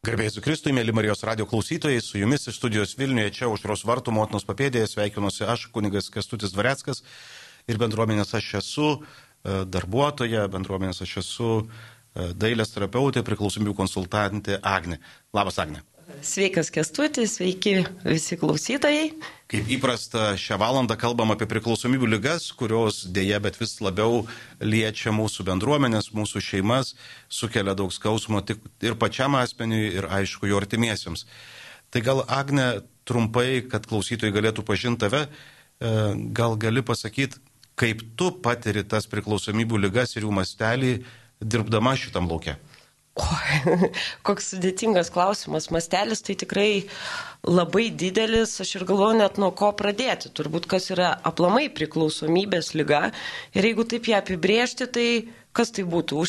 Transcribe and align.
Garbėjai 0.00 0.40
Kristui, 0.40 0.72
mėly 0.72 0.94
Marijos 0.96 1.20
radio 1.28 1.44
klausytojai, 1.44 2.00
su 2.00 2.16
jumis 2.16 2.46
iš 2.48 2.56
studijos 2.56 2.94
Vilniuje, 2.96 3.34
čia 3.36 3.50
užros 3.52 3.82
vartų 3.84 4.14
motinos 4.16 4.46
papėdėje 4.48 4.86
sveikinuosi 4.88 5.44
aš, 5.44 5.66
kunigas 5.74 6.08
Kestutis 6.14 6.54
Dvareckas 6.54 7.02
ir 7.68 7.76
bendruomenės 7.82 8.32
aš 8.38 8.46
esu 8.62 8.86
e, 8.96 9.02
darbuotoja, 9.68 10.46
bendruomenės 10.54 11.04
aš 11.04 11.12
esu 11.20 11.50
e, 11.60 12.30
dailės 12.32 12.72
terapeutė, 12.72 13.20
priklausomybių 13.28 13.76
konsultantė 13.82 14.56
Agne. 14.64 15.02
Labas, 15.36 15.60
Agne. 15.60 15.84
Sveikas 16.22 16.70
Kestutis, 16.74 17.36
sveiki 17.38 17.84
visi 18.04 18.36
klausytojai. 18.40 19.10
Kaip 19.50 19.70
įprasta, 19.74 20.34
šią 20.38 20.58
valandą 20.60 20.94
kalbam 21.00 21.32
apie 21.34 21.48
priklausomybių 21.50 22.10
lygas, 22.12 22.50
kurios 22.56 23.02
dėja, 23.10 23.40
bet 23.42 23.58
vis 23.60 23.76
labiau 23.82 24.24
liečia 24.62 25.14
mūsų 25.16 25.46
bendruomenės, 25.48 26.12
mūsų 26.16 26.42
šeimas, 26.44 26.94
sukelia 27.32 27.74
daug 27.78 27.92
skausmo 27.94 28.42
ir 28.46 28.98
pačiam 29.00 29.38
asmeniui, 29.40 29.88
ir 29.98 30.08
aišku, 30.10 30.50
jo 30.50 30.60
artimiesiems. 30.60 31.26
Tai 31.90 32.04
gal, 32.06 32.24
Agne, 32.30 32.68
trumpai, 33.08 33.62
kad 33.66 33.88
klausytojai 33.90 34.34
galėtų 34.34 34.66
pažinti 34.66 35.02
tave, 35.06 35.24
e, 35.26 35.94
gal 36.36 36.54
gali 36.60 36.84
pasakyti, 36.86 37.42
kaip 37.80 38.04
tu 38.18 38.30
patiri 38.44 38.84
tas 38.84 39.08
priklausomybių 39.10 39.86
lygas 39.88 40.14
ir 40.14 40.28
jų 40.28 40.34
mastelį 40.36 40.98
dirbdama 41.40 41.96
šitam 41.96 42.28
laukia. 42.30 42.58
Koks 44.26 44.52
sudėtingas 44.54 45.10
klausimas. 45.12 45.68
Mastelis 45.74 46.22
tai 46.24 46.36
tikrai 46.38 46.70
labai 47.46 47.88
didelis, 47.90 48.56
aš 48.62 48.76
ir 48.78 48.86
galvoju 48.88 49.18
net 49.20 49.40
nuo 49.42 49.50
ko 49.56 49.72
pradėti. 49.76 50.32
Turbūt 50.36 50.68
kas 50.70 50.90
yra 50.94 51.12
aplamai 51.26 51.68
priklausomybės 51.74 52.72
lyga. 52.78 53.10
Ir 53.56 53.70
jeigu 53.70 53.86
taip 53.90 54.10
ją 54.10 54.22
apibriežti, 54.22 54.88
tai 54.88 55.08
kas 55.56 55.74
tai 55.74 55.86
būtų? 55.88 56.22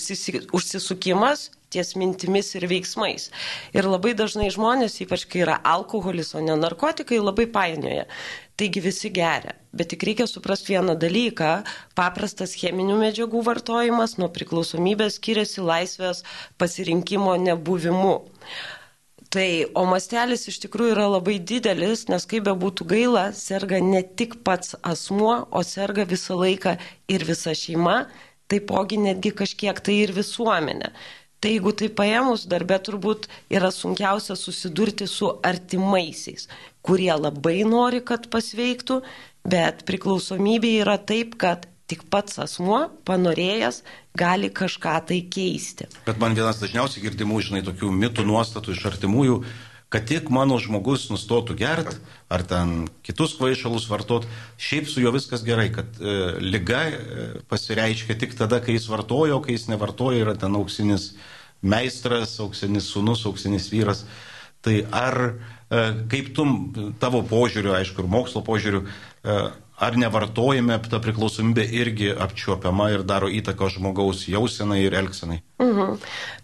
Užsisukimas 0.58 1.50
ties 1.72 1.94
mintimis 1.96 2.52
ir 2.60 2.68
veiksmais. 2.68 3.30
Ir 3.72 3.88
labai 3.88 4.12
dažnai 4.18 4.50
žmonės, 4.52 5.00
ypač 5.06 5.24
kai 5.32 5.46
yra 5.46 5.58
alkoholis, 5.64 6.34
o 6.36 6.44
ne 6.44 6.58
narkotikai, 6.60 7.22
labai 7.24 7.48
painioja. 7.48 8.08
Taigi 8.62 8.82
visi 8.86 9.10
geria. 9.10 9.56
Bet 9.74 9.88
tik 9.90 10.04
reikia 10.06 10.28
suprasti 10.30 10.76
vieną 10.76 10.94
dalyką. 11.02 11.48
Paprastas 11.98 12.52
cheminių 12.60 13.00
medžiagų 13.00 13.40
vartojimas 13.48 14.20
nuo 14.22 14.28
priklausomybės 14.36 15.16
skiriasi 15.18 15.64
laisvės 15.66 16.22
pasirinkimo 16.62 17.34
nebuvimu. 17.42 18.20
Tai, 19.34 19.48
o 19.74 19.88
mastelis 19.90 20.46
iš 20.52 20.60
tikrųjų 20.68 20.94
yra 20.94 21.08
labai 21.10 21.40
didelis, 21.40 22.06
nes 22.12 22.30
kaip 22.30 22.46
be 22.46 22.54
būtų 22.66 22.86
gaila, 22.94 23.24
serga 23.34 23.80
ne 23.82 24.04
tik 24.04 24.38
pats 24.46 24.76
asmuo, 24.86 25.40
o 25.50 25.64
serga 25.66 26.06
visą 26.06 26.38
laiką 26.38 26.76
ir 27.10 27.26
visa 27.26 27.58
šeima, 27.58 28.04
taipogi 28.52 29.02
netgi 29.02 29.34
kažkiek 29.42 29.82
tai 29.82 30.04
ir 30.04 30.14
visuomenė. 30.14 30.94
Tai 31.42 31.50
jeigu 31.50 31.72
tai 31.74 31.88
paėmus, 31.90 32.46
darbė 32.46 32.78
turbūt 32.86 33.26
yra 33.50 33.72
sunkiausia 33.74 34.36
susidurti 34.38 35.08
su 35.10 35.32
artimaisiais, 35.42 36.46
kurie 36.86 37.10
labai 37.18 37.64
nori, 37.66 38.04
kad 38.06 38.28
pasveiktų, 38.30 39.00
bet 39.50 39.82
priklausomybė 39.90 40.76
yra 40.84 41.00
taip, 41.02 41.34
kad 41.42 41.66
tik 41.90 42.06
pats 42.14 42.38
asmuo, 42.40 42.84
panorėjęs, 43.10 43.82
gali 44.18 44.52
kažką 44.54 44.94
tai 45.10 45.18
keisti. 45.34 45.90
Bet 46.06 46.22
man 46.22 46.38
vienas 46.38 46.62
dažniausiai 46.62 47.04
girdimų, 47.08 47.42
žinai, 47.50 47.66
tokių 47.66 47.90
mitų 47.90 48.28
nuostatų 48.30 48.78
iš 48.78 48.86
artimųjų, 48.94 49.42
kad 49.92 50.08
tik 50.08 50.30
mano 50.32 50.56
žmogus 50.62 51.10
nustotų 51.12 51.58
gert 51.60 51.98
ar 52.32 52.46
ten 52.48 52.86
kitus 53.04 53.34
kvaišalus 53.36 53.90
vartot, 53.92 54.24
šiaip 54.56 54.88
su 54.88 55.04
juo 55.04 55.12
viskas 55.12 55.44
gerai, 55.44 55.68
kad 55.76 56.00
e, 56.00 56.14
lyga 56.40 56.86
e, 56.88 57.26
pasireiškia 57.52 58.16
tik 58.22 58.38
tada, 58.40 58.62
kai 58.64 58.78
jis 58.78 58.88
vartoja, 58.88 59.36
o 59.36 59.42
kai 59.44 59.58
jis 59.58 59.68
nevartoja, 59.68 60.24
yra 60.24 60.38
ten 60.40 60.56
auksinis 60.56 61.12
meistras, 61.62 62.38
auksinis 62.40 62.88
sunus, 62.94 63.26
auksinis 63.28 63.68
vyras. 63.74 64.06
Tai 64.64 64.78
ar 64.96 65.20
e, 65.28 65.84
kaip 66.14 66.32
tu, 66.38 66.48
tavo 67.04 67.26
požiūriu, 67.28 67.76
aišku, 67.76 68.06
ir 68.06 68.16
mokslo 68.16 68.46
požiūriu, 68.48 68.86
e, 68.88 69.38
ar 69.82 69.98
nevartojame 69.98 70.78
ta 70.86 71.00
priklausomybė 71.02 71.66
irgi 71.82 72.12
apčiuopiama 72.26 72.92
ir 72.94 73.06
daro 73.08 73.30
įtaką 73.34 73.70
žmogaus 73.74 74.28
jausenai 74.30 74.84
ir 74.86 74.96
elgsenai? 75.00 75.42
Mhm. 75.62 75.98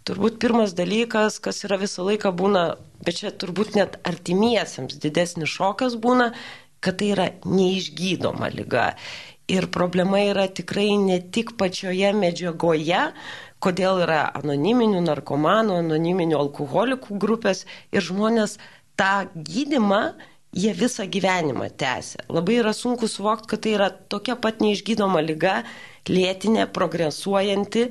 Turbūt 0.08 0.40
pirmas 0.42 0.74
dalykas, 0.78 1.38
kas 1.44 1.64
yra 1.68 1.78
visą 1.82 2.06
laiką 2.08 2.34
būna, 2.38 2.64
bet 3.06 3.22
čia 3.22 3.32
turbūt 3.32 3.76
net 3.78 4.00
artimiesiems 4.08 4.98
didesnis 5.04 5.54
šokas 5.54 5.98
būna, 6.02 6.32
kad 6.82 7.00
tai 7.02 7.12
yra 7.14 7.28
neišgydoma 7.46 8.50
lyga. 8.54 8.94
Ir 9.48 9.70
problema 9.72 10.20
yra 10.28 10.48
tikrai 10.52 10.98
ne 11.00 11.22
tik 11.22 11.54
pačioje 11.60 12.10
medžiagoje, 12.18 13.04
kodėl 13.64 14.02
yra 14.04 14.26
anoniminių 14.38 15.06
narkomanų, 15.06 15.78
anoniminių 15.86 16.36
alkoholikų 16.42 17.20
grupės 17.22 17.64
ir 17.96 18.04
žmonės 18.04 18.58
tą 19.00 19.30
gydimą 19.34 20.02
jie 20.54 20.74
visą 20.74 21.08
gyvenimą 21.08 21.70
tęsia. 21.78 22.24
Labai 22.30 22.60
yra 22.62 22.74
sunku 22.74 23.08
suvokti, 23.08 23.48
kad 23.52 23.64
tai 23.66 23.76
yra 23.78 23.90
tokia 23.90 24.36
pat 24.40 24.62
neišgydoma 24.64 25.22
lyga, 25.26 25.62
lėtinė, 26.10 26.68
progresuojanti, 26.74 27.90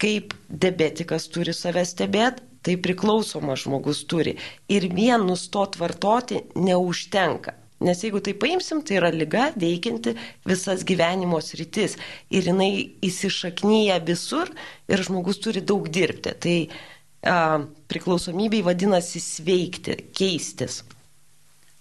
kaip 0.00 0.34
diabetikas 0.48 1.28
turi 1.32 1.54
save 1.54 1.84
stebėti, 1.86 2.44
tai 2.62 2.76
priklausomas 2.82 3.62
žmogus 3.64 4.02
turi. 4.10 4.36
Ir 4.68 4.88
vien 4.94 5.24
nustot 5.26 5.78
vartoti 5.78 6.42
neužtenka. 6.58 7.54
Nes 7.80 8.00
jeigu 8.02 8.18
tai 8.18 8.34
paimsim, 8.34 8.80
tai 8.82 8.96
yra 8.98 9.10
lyga 9.14 9.52
veikianti 9.54 10.16
visas 10.48 10.82
gyvenimo 10.86 11.38
sritis. 11.38 11.94
Ir 12.34 12.50
jinai 12.50 12.72
įsišaknyja 13.06 14.00
visur 14.06 14.50
ir 14.90 15.02
žmogus 15.06 15.38
turi 15.44 15.62
daug 15.62 15.86
dirbti. 15.86 16.34
Tai 16.42 16.56
a, 17.22 17.36
priklausomybei 17.90 18.64
vadinasi 18.66 19.22
sveikti, 19.22 19.94
keistis. 20.10 20.82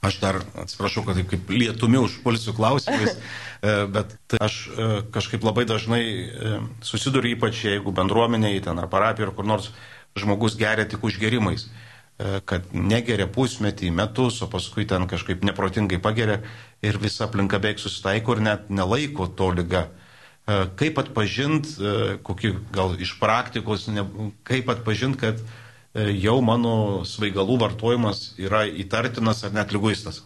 Aš 0.02 0.20
dar 0.22 0.38
atsiprašau, 0.62 1.02
kad 1.08 1.18
taip 1.18 1.30
kaip 1.32 1.50
lietumi 1.50 1.98
užpulsiu 1.98 2.54
klausimais, 2.54 3.18
e, 3.66 3.74
bet 3.90 4.14
tai 4.30 4.40
aš 4.46 4.58
e, 4.70 4.88
kažkaip 5.14 5.46
labai 5.46 5.66
dažnai 5.66 6.04
e, 6.06 6.54
susiduriu, 6.86 7.34
ypač 7.34 7.64
jeigu 7.66 7.94
bendruomeniai, 7.98 8.62
ten 8.62 8.78
ar 8.78 8.90
parapijoje, 8.92 9.32
ar 9.32 9.36
kur 9.38 9.50
nors 9.50 9.72
žmogus 10.18 10.58
geria 10.58 10.86
tik 10.90 11.04
užgerimais, 11.06 11.68
kad 12.50 12.72
negeria 12.74 13.28
pusmetį, 13.30 13.92
metus, 13.94 14.40
o 14.42 14.48
paskui 14.50 14.88
ten 14.90 15.04
kažkaip 15.06 15.44
neprotingai 15.46 16.00
pageria 16.02 16.40
ir 16.82 16.98
visa 16.98 17.28
aplinka 17.28 17.60
beveik 17.62 17.78
susitaiko 17.78 18.34
ir 18.34 18.42
net 18.42 18.72
nelaiko 18.74 19.28
to 19.30 19.52
lyga. 19.54 19.84
Kaip 20.80 20.98
atpažint, 20.98 21.70
kokį 22.26 22.56
gal 22.74 22.96
iš 22.98 23.14
praktikos, 23.22 23.86
kaip 24.50 24.74
atpažint, 24.74 25.20
kad 25.22 25.44
jau 25.98 26.40
mano 26.46 27.04
svaigalų 27.08 27.58
vartojimas 27.64 28.32
yra 28.42 28.66
įtartinas 28.70 29.44
ar 29.48 29.56
net 29.56 29.74
lyguistas? 29.76 30.24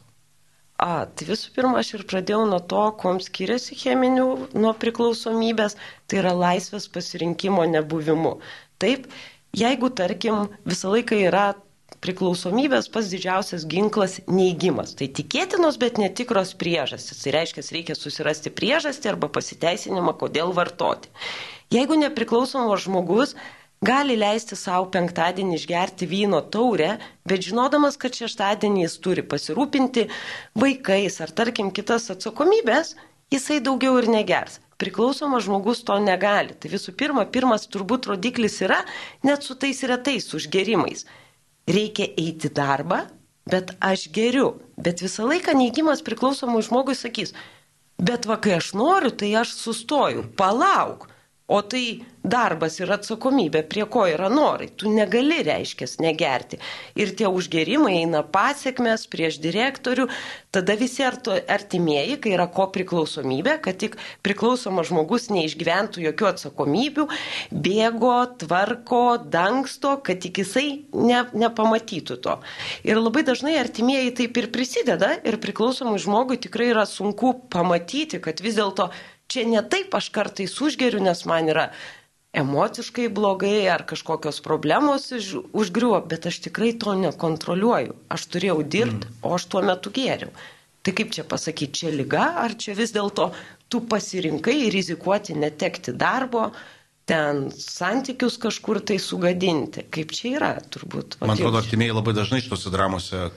A, 0.81 1.05
tai 1.05 1.27
visų 1.29 1.51
pirma, 1.53 1.77
aš 1.77 1.93
ir 1.99 2.03
pradėjau 2.09 2.45
nuo 2.49 2.57
to, 2.59 2.83
kuom 2.97 3.19
skiriasi 3.21 3.75
cheminių 3.77 4.27
nuo 4.57 4.71
priklausomybės, 4.81 5.77
tai 6.09 6.23
yra 6.23 6.31
laisvės 6.33 6.87
pasirinkimo 6.89 7.67
nebuvimu. 7.69 8.39
Taip, 8.81 9.05
jeigu, 9.53 9.91
tarkim, 9.93 10.47
visą 10.65 10.89
laiką 10.95 11.19
yra 11.27 11.51
priklausomybės 12.01 12.89
pats 12.89 13.11
didžiausias 13.13 13.67
ginklas 13.69 14.17
neigimas. 14.25 14.95
Tai 14.97 15.05
tikėtinos, 15.19 15.77
bet 15.77 16.01
netikros 16.01 16.55
priežastys. 16.57 17.21
Tai 17.21 17.35
reiškia, 17.37 17.65
reikia 17.77 17.97
susirasti 17.99 18.49
priežastį 18.57 19.13
arba 19.13 19.29
pasiteisinimą, 19.29 20.15
kodėl 20.17 20.55
vartoti. 20.57 21.13
Jeigu 21.71 21.99
nepriklausomas 22.01 22.87
žmogus 22.87 23.35
gali 23.81 24.15
leisti 24.17 24.55
savo 24.55 24.87
penktadienį 24.93 25.57
išgerti 25.57 26.07
vyno 26.09 26.41
taurę, 26.53 26.95
bet 27.25 27.45
žinodamas, 27.47 27.97
kad 28.01 28.15
šeštadienį 28.17 28.85
jis 28.85 28.97
turi 29.01 29.23
pasirūpinti 29.25 30.07
vaikais 30.61 31.17
ar 31.25 31.33
tarkim 31.33 31.71
kitas 31.73 32.09
atsakomybės, 32.13 32.95
jisai 33.33 33.61
daugiau 33.65 33.97
ir 34.01 34.09
negers. 34.11 34.59
Priklausomas 34.81 35.45
žmogus 35.45 35.83
to 35.85 35.97
negali. 36.01 36.55
Tai 36.57 36.69
visų 36.73 36.95
pirma, 36.97 37.27
pirmas 37.29 37.67
turbūt 37.69 38.09
rodiklis 38.09 38.61
yra 38.65 38.79
net 39.25 39.45
su 39.45 39.53
tais 39.53 39.83
retais 39.85 40.25
užgerimais. 40.33 41.05
Reikia 41.69 42.07
eiti 42.17 42.49
darbą, 42.49 43.03
bet 43.49 43.75
aš 43.77 44.07
geriu. 44.13 44.55
Bet 44.81 45.03
visą 45.05 45.27
laiką 45.29 45.53
neigimas 45.57 46.01
priklausomui 46.05 46.63
žmogui 46.65 46.97
sakys, 46.97 47.35
bet 48.01 48.25
va 48.25 48.39
kai 48.41 48.57
aš 48.57 48.73
noriu, 48.73 49.13
tai 49.13 49.29
aš 49.37 49.53
sustoju, 49.59 50.25
palauk. 50.37 51.10
O 51.51 51.59
tai 51.67 51.99
darbas 52.23 52.77
ir 52.79 52.91
atsakomybė, 52.93 53.63
prie 53.67 53.83
ko 53.89 54.05
yra 54.07 54.29
norai. 54.31 54.69
Tu 54.77 54.91
negali, 54.93 55.41
reiškia, 55.43 55.87
negerti. 55.99 56.59
Ir 56.95 57.11
tie 57.17 57.27
užgerimai 57.27 57.97
eina 58.03 58.21
pasiekmes 58.23 59.07
prieš 59.11 59.39
direktorių, 59.41 60.05
tada 60.53 60.77
visi 60.79 61.03
artimieji, 61.03 62.19
kai 62.21 62.35
yra 62.35 62.45
ko 62.53 62.67
priklausomybė, 62.71 63.57
kad 63.65 63.79
tik 63.81 63.97
priklausomas 64.23 64.91
žmogus 64.91 65.27
neišgyventų 65.33 66.05
jokių 66.05 66.29
atsakomybių, 66.29 67.07
bėgo, 67.51 68.15
tvarko, 68.45 69.03
dangsto, 69.33 69.97
kad 70.05 70.21
tik 70.23 70.43
jisai 70.43 70.67
ne, 70.93 71.23
nepamatytų 71.33 72.19
to. 72.21 72.37
Ir 72.87 73.01
labai 73.01 73.25
dažnai 73.27 73.57
artimieji 73.59 74.13
taip 74.21 74.37
ir 74.39 74.51
prisideda 74.53 75.15
ir 75.25 75.41
priklausomui 75.41 75.99
žmogui 76.01 76.37
tikrai 76.41 76.69
yra 76.75 76.85
sunku 76.87 77.33
pamatyti, 77.51 78.21
kad 78.21 78.45
vis 78.45 78.59
dėlto 78.61 78.91
čia 79.31 79.47
ne 79.47 79.63
taip 79.73 79.95
aš 79.97 80.11
kartais 80.13 80.53
užgeriu, 80.61 81.01
nes 81.03 81.25
man 81.29 81.49
yra 81.51 81.69
emociškai 82.37 83.09
blogai 83.11 83.67
ar 83.67 83.83
kažkokios 83.87 84.39
problemos 84.43 85.09
užgriuvo, 85.11 85.99
bet 86.07 86.27
aš 86.31 86.39
tikrai 86.47 86.71
to 86.79 86.95
nekontroliuoju. 86.95 87.95
Aš 88.15 88.27
turėjau 88.35 88.61
dirbti, 88.63 89.07
mm. 89.07 89.21
o 89.27 89.35
aš 89.35 89.47
tuo 89.51 89.63
metu 89.67 89.91
gėriau. 89.95 90.31
Tai 90.81 90.93
kaip 90.97 91.11
čia 91.13 91.25
pasakyti, 91.27 91.83
čia 91.83 91.91
lyga, 91.93 92.23
ar 92.41 92.55
čia 92.57 92.73
vis 92.77 92.93
dėlto 92.95 93.29
tu 93.69 93.83
pasirinkai 93.87 94.71
rizikuoti 94.73 95.35
netekti 95.37 95.93
darbo, 95.93 96.49
ten 97.05 97.49
santykius 97.51 98.37
kažkur 98.41 98.79
tai 98.87 98.97
sugadinti. 99.01 99.83
Kaip 99.93 100.13
čia 100.15 100.31
yra, 100.37 100.51
turbūt. 100.73 101.19
Man 101.21 101.35
atrodo, 101.35 101.59
artimieji 101.59 101.95
labai 101.97 102.15
dažnai 102.17 102.41
šitose 102.41 102.71
dramose, 102.73 103.27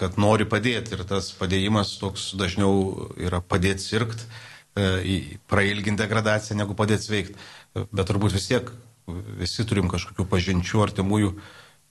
kad 0.00 0.18
nori 0.20 0.46
padėti 0.50 0.96
ir 0.96 1.04
tas 1.08 1.30
padėjimas 1.38 1.94
toks 2.02 2.32
dažniau 2.40 3.12
yra 3.20 3.40
padėti 3.40 3.86
sirgti, 3.86 4.26
prailginti 4.74 6.02
degradaciją, 6.02 6.56
negu 6.58 6.74
padėti 6.74 7.06
sveikti 7.06 7.36
bet 7.74 8.08
turbūt 8.08 8.34
vis 8.36 8.46
tiek 8.48 8.70
visi 9.40 9.66
turim 9.68 9.90
kažkokių 9.92 10.26
pažinčių 10.30 10.84
artimųjų, 10.86 11.34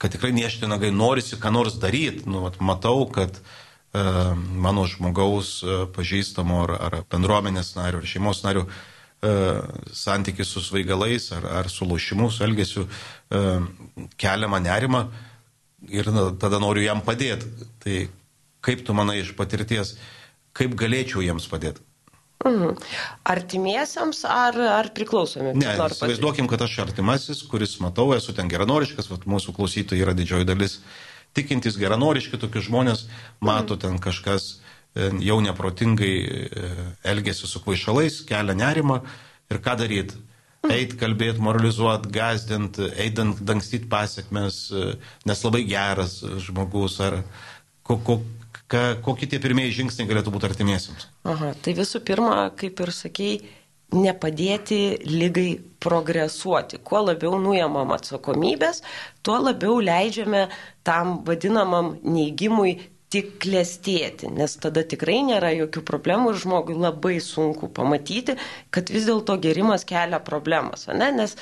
kad 0.00 0.14
tikrai 0.14 0.32
niešti 0.34 0.68
nagai 0.70 0.90
norisi 0.94 1.38
ką 1.40 1.52
nors 1.54 1.76
daryti. 1.82 2.24
Nu, 2.26 2.42
vat, 2.46 2.58
matau, 2.58 3.04
kad 3.12 3.36
e, 3.38 4.02
mano 4.34 4.86
žmogaus 4.90 5.60
e, 5.62 5.76
pažįstamo 5.94 6.64
ar, 6.64 6.74
ar 6.88 6.98
bendruomenės 7.12 7.74
narių, 7.76 8.02
ar 8.02 8.10
šeimos 8.10 8.42
narių 8.46 8.64
e, 8.66 9.36
santykis 9.94 10.50
su 10.56 10.64
svaigalais 10.64 11.30
ar, 11.36 11.46
ar 11.62 11.70
su 11.70 11.86
lošimu, 11.86 12.32
su 12.34 12.42
elgesiu 12.48 12.88
e, 12.88 13.44
kelia 14.18 14.50
man 14.50 14.66
nerimą 14.66 15.06
ir 15.94 16.10
tada 16.42 16.58
noriu 16.58 16.82
jam 16.88 17.04
padėti. 17.04 17.70
Tai 17.84 18.04
kaip 18.64 18.82
tu 18.82 18.96
manai 18.96 19.20
iš 19.22 19.36
patirties, 19.38 19.94
kaip 20.56 20.74
galėčiau 20.80 21.22
jiems 21.22 21.46
padėti? 21.52 21.84
Mhm. 22.44 22.76
Artimiesiams 23.24 24.24
ar, 24.28 24.58
ar 24.78 24.90
priklausomi? 24.96 25.54
Ne, 25.56 25.72
įsivaizduokim, 25.80 26.48
kad 26.50 26.66
aš 26.66 26.76
artimasis, 26.84 27.40
kuris 27.48 27.78
matau, 27.80 28.10
esu 28.16 28.34
ten 28.36 28.50
geranoriškas, 28.52 29.08
vat, 29.08 29.24
mūsų 29.28 29.54
klausytojai 29.56 30.04
yra 30.04 30.16
didžioji 30.16 30.48
dalis 30.48 30.78
tikintis 31.34 31.78
geranoriški, 31.80 32.38
tokius 32.38 32.68
žmonės 32.68 33.06
mato 33.40 33.74
mhm. 33.74 33.80
ten 33.86 33.98
kažkas 34.02 34.50
e, 34.52 35.08
jau 35.24 35.40
neprotingai 35.44 36.12
e, 36.20 36.68
elgesi 37.14 37.48
su 37.50 37.64
kvaišalais, 37.64 38.20
kelia 38.28 38.56
nerimą 38.60 39.00
ir 39.50 39.60
ką 39.64 39.78
daryti. 39.80 40.20
Mhm. 40.64 40.76
Eit 40.76 40.94
kalbėti, 41.00 41.42
moralizuoti, 41.44 42.12
gazdinti, 42.12 42.92
eidant 43.00 43.40
dangstyti 43.40 43.88
pasiekmes, 43.90 44.60
e, 44.70 44.94
nes 45.28 45.44
labai 45.48 45.64
geras 45.68 46.20
žmogus 46.44 47.00
ar 47.04 47.22
ko, 47.84 47.98
ko, 48.04 48.20
ka, 48.74 48.84
kokie 49.04 49.28
tie 49.30 49.40
pirmieji 49.42 49.78
žingsniai 49.80 50.10
galėtų 50.10 50.32
būti 50.34 50.50
artimiesiams? 50.50 51.06
Aha, 51.30 51.52
tai 51.62 51.76
visų 51.78 52.02
pirma, 52.06 52.48
kaip 52.58 52.82
ir 52.82 52.92
sakėjai, 52.94 53.42
nepadėti 53.94 54.78
lygai 55.06 55.50
progresuoti. 55.84 56.80
Kuo 56.82 57.04
labiau 57.04 57.36
nuėmam 57.40 57.92
atsakomybės, 57.94 58.82
tuo 59.22 59.38
labiau 59.42 59.78
leidžiame 59.84 60.48
tam 60.86 61.20
vadinamam 61.28 61.94
neigimui 62.02 62.78
tik 63.14 63.36
klėstėti, 63.44 64.26
nes 64.34 64.56
tada 64.58 64.82
tikrai 64.82 65.20
nėra 65.28 65.52
jokių 65.54 65.84
problemų 65.86 66.32
ir 66.32 66.40
žmogui 66.42 66.74
labai 66.74 67.20
sunku 67.22 67.68
pamatyti, 67.70 68.34
kad 68.74 68.90
vis 68.90 69.06
dėlto 69.06 69.36
gerimas 69.44 69.86
kelia 69.86 70.18
problemas, 70.24 70.88
ne? 70.90 71.12
nes 71.14 71.36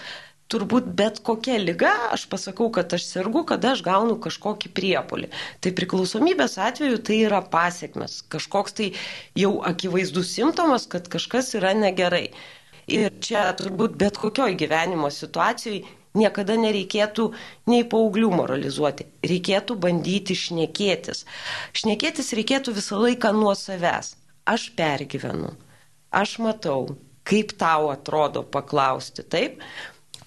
turbūt 0.52 0.88
bet 0.98 1.20
kokia 1.26 1.56
lyga, 1.60 1.92
aš 2.14 2.26
pasakau, 2.32 2.68
kad 2.74 2.92
aš 2.92 3.06
sergu, 3.08 3.44
kada 3.48 3.72
aš 3.72 3.82
gaunu 3.86 4.18
kažkokį 4.22 4.72
priepolį. 4.76 5.30
Tai 5.64 5.72
priklausomybės 5.78 6.58
atveju 6.60 7.00
tai 7.08 7.22
yra 7.26 7.40
pasiekmes, 7.54 8.20
kažkoks 8.32 8.76
tai 8.78 8.90
jau 9.38 9.54
akivaizdus 9.72 10.34
simptomas, 10.36 10.86
kad 10.90 11.08
kažkas 11.12 11.54
yra 11.58 11.72
negerai. 11.78 12.28
Ir 12.90 13.12
čia 13.22 13.48
turbūt 13.56 13.94
bet 13.98 14.18
kokioj 14.20 14.56
gyvenimo 14.58 15.10
situacijai 15.14 15.84
niekada 16.18 16.56
nereikėtų 16.60 17.28
nei 17.70 17.84
paauglių 17.88 18.32
moralizuoti, 18.34 19.06
reikėtų 19.26 19.76
bandyti 19.80 20.36
šnekėtis. 20.38 21.24
Šnekėtis 21.76 22.32
reikėtų 22.38 22.76
visą 22.76 23.00
laiką 23.00 23.32
nuo 23.36 23.54
savęs. 23.58 24.16
Aš 24.42 24.72
pergyvenu, 24.76 25.52
aš 26.10 26.38
matau, 26.42 26.96
kaip 27.28 27.54
tau 27.58 27.92
atrodo 27.92 28.42
paklausti, 28.42 29.22
taip? 29.22 29.62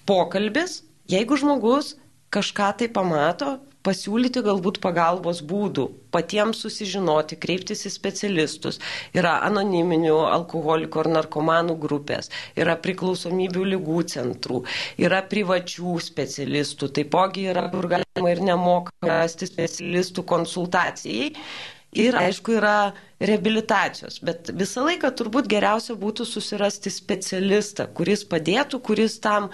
Pokalbis, 0.08 0.82
jeigu 1.10 1.38
žmogus 1.38 1.94
kažką 2.34 2.72
tai 2.80 2.88
pamato, 2.92 3.56
pasiūlyti 3.86 4.42
galbūt 4.42 4.80
pagalbos 4.82 5.42
būdų, 5.46 5.86
patiems 6.14 6.62
susižinoti, 6.64 7.38
kreiptis 7.42 7.84
į 7.86 7.92
specialistus. 7.94 8.80
Yra 9.16 9.36
anoniminių 9.46 10.16
alkoholikų 10.32 11.04
ar 11.04 11.10
narkomanų 11.20 11.76
grupės, 11.84 12.32
yra 12.58 12.74
priklausomybių 12.82 13.68
lygų 13.76 14.02
centrų, 14.16 14.64
yra 14.98 15.22
privačių 15.30 15.96
specialistų, 16.02 16.90
taipogi 16.98 17.46
yra, 17.52 17.68
kur 17.70 17.88
galima 17.94 18.34
ir 18.34 18.42
nemokamai 18.50 19.22
rasti 19.22 19.48
specialistų 19.50 20.26
konsultacijai. 20.34 21.32
Ir 21.96 22.16
aišku, 22.18 22.58
yra 22.58 22.92
reabilitacijos, 23.24 24.18
bet 24.26 24.50
visą 24.52 24.82
laiką 24.84 25.08
turbūt 25.16 25.46
geriausia 25.48 25.94
būtų 25.96 26.26
susirasti 26.28 26.90
specialistą, 26.92 27.86
kuris 27.96 28.26
padėtų, 28.28 28.82
kuris 28.84 29.16
tam 29.24 29.48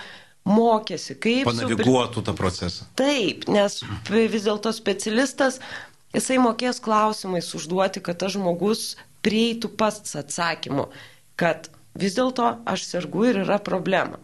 mokėsi, 0.49 1.17
kaip... 1.23 1.47
Panaviguotų 1.49 2.21
su... 2.21 2.27
tą 2.27 2.35
procesą. 2.39 2.89
Taip, 2.99 3.47
nes 3.53 3.81
vis 4.11 4.47
dėlto 4.47 4.73
specialistas, 4.75 5.61
jisai 6.17 6.41
mokės 6.43 6.83
klausimais 6.83 7.53
užduoti, 7.57 8.03
kad 8.05 8.21
tas 8.23 8.35
žmogus 8.37 8.93
prieitų 9.23 9.71
pats 9.79 10.17
atsakymu, 10.19 10.89
kad 11.39 11.71
vis 11.99 12.19
dėlto 12.19 12.57
aš 12.69 12.87
sergu 12.89 13.29
ir 13.31 13.43
yra 13.45 13.61
problema. 13.63 14.19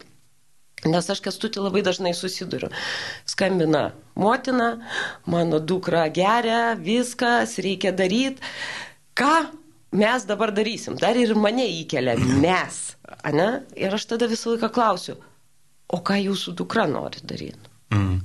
Nes 0.87 1.09
aš 1.11 1.19
kestutį 1.19 1.59
labai 1.65 1.81
dažnai 1.83 2.13
susiduriu. 2.15 2.69
Skambina 3.27 3.89
motina, 4.15 4.77
mano 5.27 5.59
dukra 5.59 6.05
geria, 6.07 6.75
viskas 6.79 7.57
reikia 7.59 7.91
daryti. 7.91 8.39
Ką 9.11 9.49
mes 9.91 10.23
dabar 10.23 10.53
darysim? 10.55 10.95
Dar 10.95 11.19
ir 11.19 11.35
mane 11.35 11.67
įkelia 11.81 12.15
mes. 12.39 12.79
Ane? 13.27 13.49
Ir 13.75 13.97
aš 13.97 14.07
tada 14.13 14.29
visą 14.31 14.53
laiką 14.53 14.69
klausiu, 14.71 15.17
o 15.89 16.01
ką 16.05 16.19
jūsų 16.21 16.55
dukra 16.59 16.87
nori 16.89 17.21
daryti. 17.23 17.71
Mm. 17.93 18.19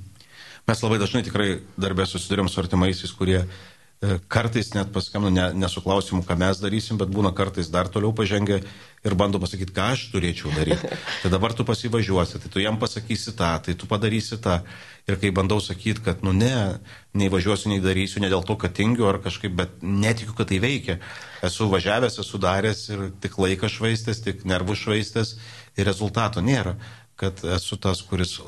Mes 0.65 0.81
labai 0.81 0.99
dažnai 1.01 1.25
tikrai 1.25 1.59
darbę 1.81 2.07
susidurėm 2.09 2.49
su 2.49 2.61
artimaisiais, 2.61 3.13
kurie 3.17 3.43
e, 3.45 4.17
kartais 4.33 4.71
net 4.73 4.93
paskambina 4.93 5.33
ne, 5.33 5.61
ne 5.61 5.69
su 5.69 5.83
klausimu, 5.85 6.23
ką 6.25 6.37
mes 6.41 6.61
darysim, 6.61 6.97
bet 7.01 7.13
būna 7.13 7.35
kartais 7.37 7.69
dar 7.73 7.91
toliau 7.93 8.15
pažengę 8.17 8.63
ir 9.05 9.17
bando 9.21 9.41
pasakyti, 9.41 9.75
ką 9.77 9.91
aš 9.93 10.07
turėčiau 10.15 10.55
daryti. 10.57 10.89
Tai 11.23 11.33
dabar 11.33 11.53
tu 11.57 11.67
pasivažiuosi, 11.69 12.41
tai 12.41 12.53
tu 12.53 12.65
jam 12.65 12.81
pasakysi 12.81 13.37
tą, 13.37 13.51
tai 13.65 13.77
tu 13.77 13.89
padarysi 13.89 14.41
tą. 14.41 14.63
Ir 15.05 15.21
kai 15.21 15.29
bandau 15.37 15.61
sakyti, 15.61 16.01
kad, 16.01 16.23
nu 16.25 16.33
ne, 16.33 16.81
nei 17.13 17.29
važiuosiu, 17.29 17.69
nei 17.69 17.85
darysiu, 17.85 18.23
ne 18.25 18.33
dėl 18.33 18.41
to, 18.49 18.57
kad 18.57 18.73
tingiu 18.73 19.05
ar 19.11 19.21
kažkaip, 19.21 19.53
bet 19.53 19.83
netikiu, 19.85 20.33
kad 20.33 20.49
tai 20.49 20.63
veikia. 20.65 20.97
Esu 21.45 21.69
važiavęs, 21.69 22.17
esu 22.25 22.41
daręs 22.41 22.87
ir 22.89 23.11
tik 23.21 23.37
laiką 23.37 23.69
švaistęs, 23.69 24.25
tik 24.25 24.47
nervų 24.49 24.79
švaistęs 24.81 25.37
ir 25.77 25.85
rezultato 25.85 26.41
nėra 26.41 26.79
kad 27.17 27.45
esu 27.57 27.77
tas, 27.77 28.03
kuris 28.03 28.39
e, 28.39 28.43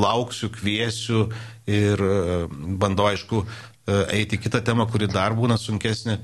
lauksiu, 0.00 0.50
kviesiu 0.54 1.26
ir 1.68 2.00
e, 2.00 2.12
bandau, 2.80 3.10
aišku, 3.10 3.42
e, 3.44 3.98
eiti 4.20 4.40
kitą 4.40 4.62
temą, 4.64 4.86
kuri 4.90 5.08
dar 5.10 5.36
būna 5.36 5.58
sunkesnė, 5.60 6.20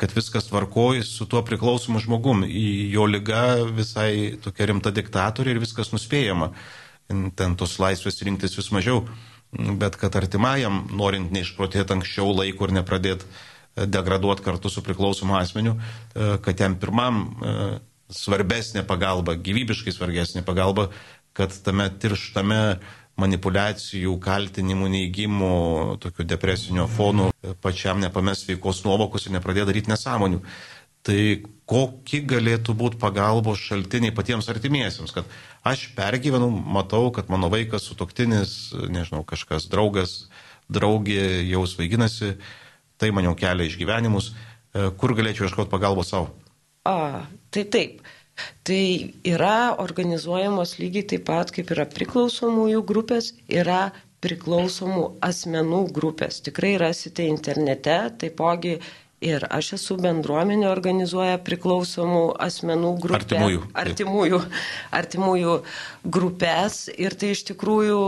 kad 0.00 0.12
viskas 0.12 0.50
tvarkoji 0.50 1.04
su 1.06 1.26
tuo 1.30 1.40
priklausomu 1.46 2.02
žmogum. 2.02 2.42
Jo 2.48 3.06
lygą 3.06 3.70
visai 3.76 4.34
tokia 4.42 4.68
rimta 4.72 4.90
diktatorė 4.94 5.54
ir 5.54 5.62
viskas 5.62 5.92
nuspėjama. 5.94 6.50
Ten 7.38 7.54
tos 7.60 7.76
laisvės 7.78 8.18
rinktis 8.26 8.56
vis 8.58 8.72
mažiau. 8.74 9.04
Bet 9.54 9.94
kad 10.00 10.16
artimajam, 10.18 10.88
norint 10.98 11.30
neišprotėti 11.30 11.94
anksčiau 11.94 12.32
laiko 12.34 12.66
ir 12.66 12.74
nepradėti 12.80 13.86
degraduoti 13.86 14.42
kartu 14.42 14.70
su 14.70 14.82
priklausomu 14.82 15.36
asmeniu, 15.38 15.76
kad 16.14 16.58
jam 16.58 16.74
pirmam 16.80 17.22
svarbesnė 18.14 18.84
pagalba, 18.86 19.36
gyvybiškai 19.36 19.94
svarbesnė 19.94 20.44
pagalba, 20.46 20.88
kad 21.34 21.54
tame 21.66 21.88
tirštame 22.00 22.78
manipulacijų, 23.20 24.16
kaltinimų, 24.22 24.88
neįgymų, 24.90 25.56
tokių 26.02 26.26
depresinio 26.26 26.86
fonų 26.90 27.28
pačiam 27.62 28.00
nepamest 28.02 28.48
veikos 28.48 28.82
nuovokus 28.86 29.26
ir 29.26 29.36
nepradėti 29.36 29.70
daryti 29.70 29.92
nesąmonių. 29.92 30.40
Tai 31.04 31.20
kokie 31.68 32.22
galėtų 32.24 32.74
būti 32.80 32.98
pagalbos 33.00 33.60
šaltiniai 33.60 34.14
patiems 34.16 34.48
artimiesiems, 34.48 35.12
kad 35.12 35.28
aš 35.66 35.90
pergyvenu, 35.96 36.48
matau, 36.48 37.10
kad 37.14 37.28
mano 37.32 37.50
vaikas, 37.52 37.84
sutoktinis, 37.90 38.72
nežinau, 38.88 39.20
kažkas 39.28 39.68
draugas, 39.72 40.30
draugė 40.72 41.44
jau 41.44 41.66
svaiginasi, 41.68 42.38
tai 42.96 43.12
man 43.12 43.28
jau 43.28 43.34
kelia 43.36 43.68
išgyvenimus, 43.68 44.32
kur 44.96 45.12
galėčiau 45.14 45.46
ieškoti 45.46 45.72
pagalbos 45.72 46.08
savo. 46.14 46.32
A, 46.88 47.24
tai 47.54 47.64
taip. 47.76 48.02
Tai 48.66 48.84
yra 49.30 49.76
organizuojamos 49.78 50.74
lygiai 50.80 51.06
taip 51.12 51.28
pat, 51.28 51.52
kaip 51.54 51.70
yra 51.70 51.86
priklausomųjų 51.86 52.80
grupės, 52.88 53.30
yra 53.46 53.92
priklausomų 54.24 55.04
asmenų 55.22 55.84
grupės. 55.94 56.40
Tikrai 56.42 56.74
rasite 56.82 57.28
internete, 57.30 57.98
taipogi 58.18 58.78
Ir 59.24 59.44
aš 59.48 59.70
esu 59.78 59.94
bendruomenė, 60.02 60.66
organizuoja 60.68 61.38
priklausomų 61.46 62.24
asmenų 62.44 62.90
grupę. 63.00 63.22
Artimųjų. 63.22 63.60
Artimųjų, 63.80 64.40
artimųjų 64.98 65.54
grupės 66.16 66.80
ir 66.92 67.16
tai 67.20 67.30
iš 67.32 67.44
tikrųjų 67.52 68.00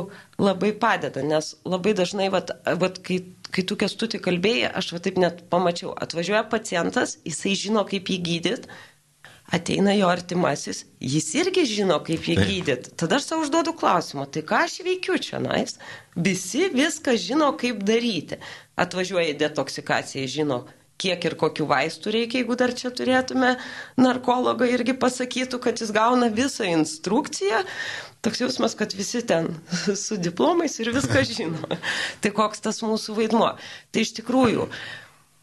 labai 0.42 0.74
padeda, 0.76 1.22
nes 1.24 1.54
labai 1.64 1.94
dažnai, 1.96 2.28
vat, 2.34 2.52
vat, 2.82 3.00
kai, 3.06 3.22
kai 3.54 3.64
tu 3.64 3.78
kestutį 3.80 4.20
kalbėjai, 4.26 4.74
aš 4.82 4.92
va 4.92 5.00
taip 5.06 5.22
net 5.22 5.40
pamačiau, 5.52 5.94
atvažiuoja 5.96 6.44
pacientas, 6.52 7.16
jisai 7.24 7.54
žino, 7.64 7.86
kaip 7.88 8.12
jį 8.12 8.20
gydyti, 8.28 8.76
ateina 9.52 9.94
jo 9.94 10.08
artimasis, 10.10 10.84
jis 11.00 11.28
irgi 11.38 11.66
žino, 11.70 11.98
kaip 12.06 12.26
jį 12.26 12.36
gydyti. 12.40 12.94
Tada 12.98 13.20
aš 13.20 13.28
savo 13.30 13.46
užduodu 13.46 13.74
klausimą, 13.78 14.26
tai 14.30 14.42
ką 14.46 14.64
aš 14.66 14.80
veikiu 14.86 15.18
čia, 15.22 15.40
nais? 15.42 15.78
Visi 16.16 16.66
viską 16.74 17.14
žino, 17.20 17.52
kaip 17.58 17.84
daryti. 17.86 18.40
Atvažiuoja 18.76 19.30
į 19.32 19.38
detoksikaciją, 19.40 20.26
žino, 20.28 20.58
kiek 21.00 21.24
ir 21.28 21.36
kokių 21.38 21.68
vaistų 21.68 22.12
reikia, 22.14 22.40
jeigu 22.40 22.56
dar 22.58 22.72
čia 22.76 22.90
turėtume 22.94 23.54
narkologą 24.00 24.68
irgi 24.72 24.96
pasakytų, 24.98 25.60
kad 25.62 25.80
jis 25.82 25.92
gauna 25.94 26.30
visą 26.32 26.66
instrukciją. 26.72 27.62
Toks 28.24 28.42
jausmas, 28.42 28.74
kad 28.74 28.94
visi 28.96 29.22
ten 29.26 29.52
su 30.04 30.18
diplomais 30.18 30.78
ir 30.82 30.90
viską 30.96 31.24
žino. 31.28 31.80
tai 32.22 32.32
koks 32.34 32.64
tas 32.64 32.82
mūsų 32.84 33.18
vaidmuo. 33.20 33.52
Tai 33.92 34.06
iš 34.06 34.16
tikrųjų 34.20 34.70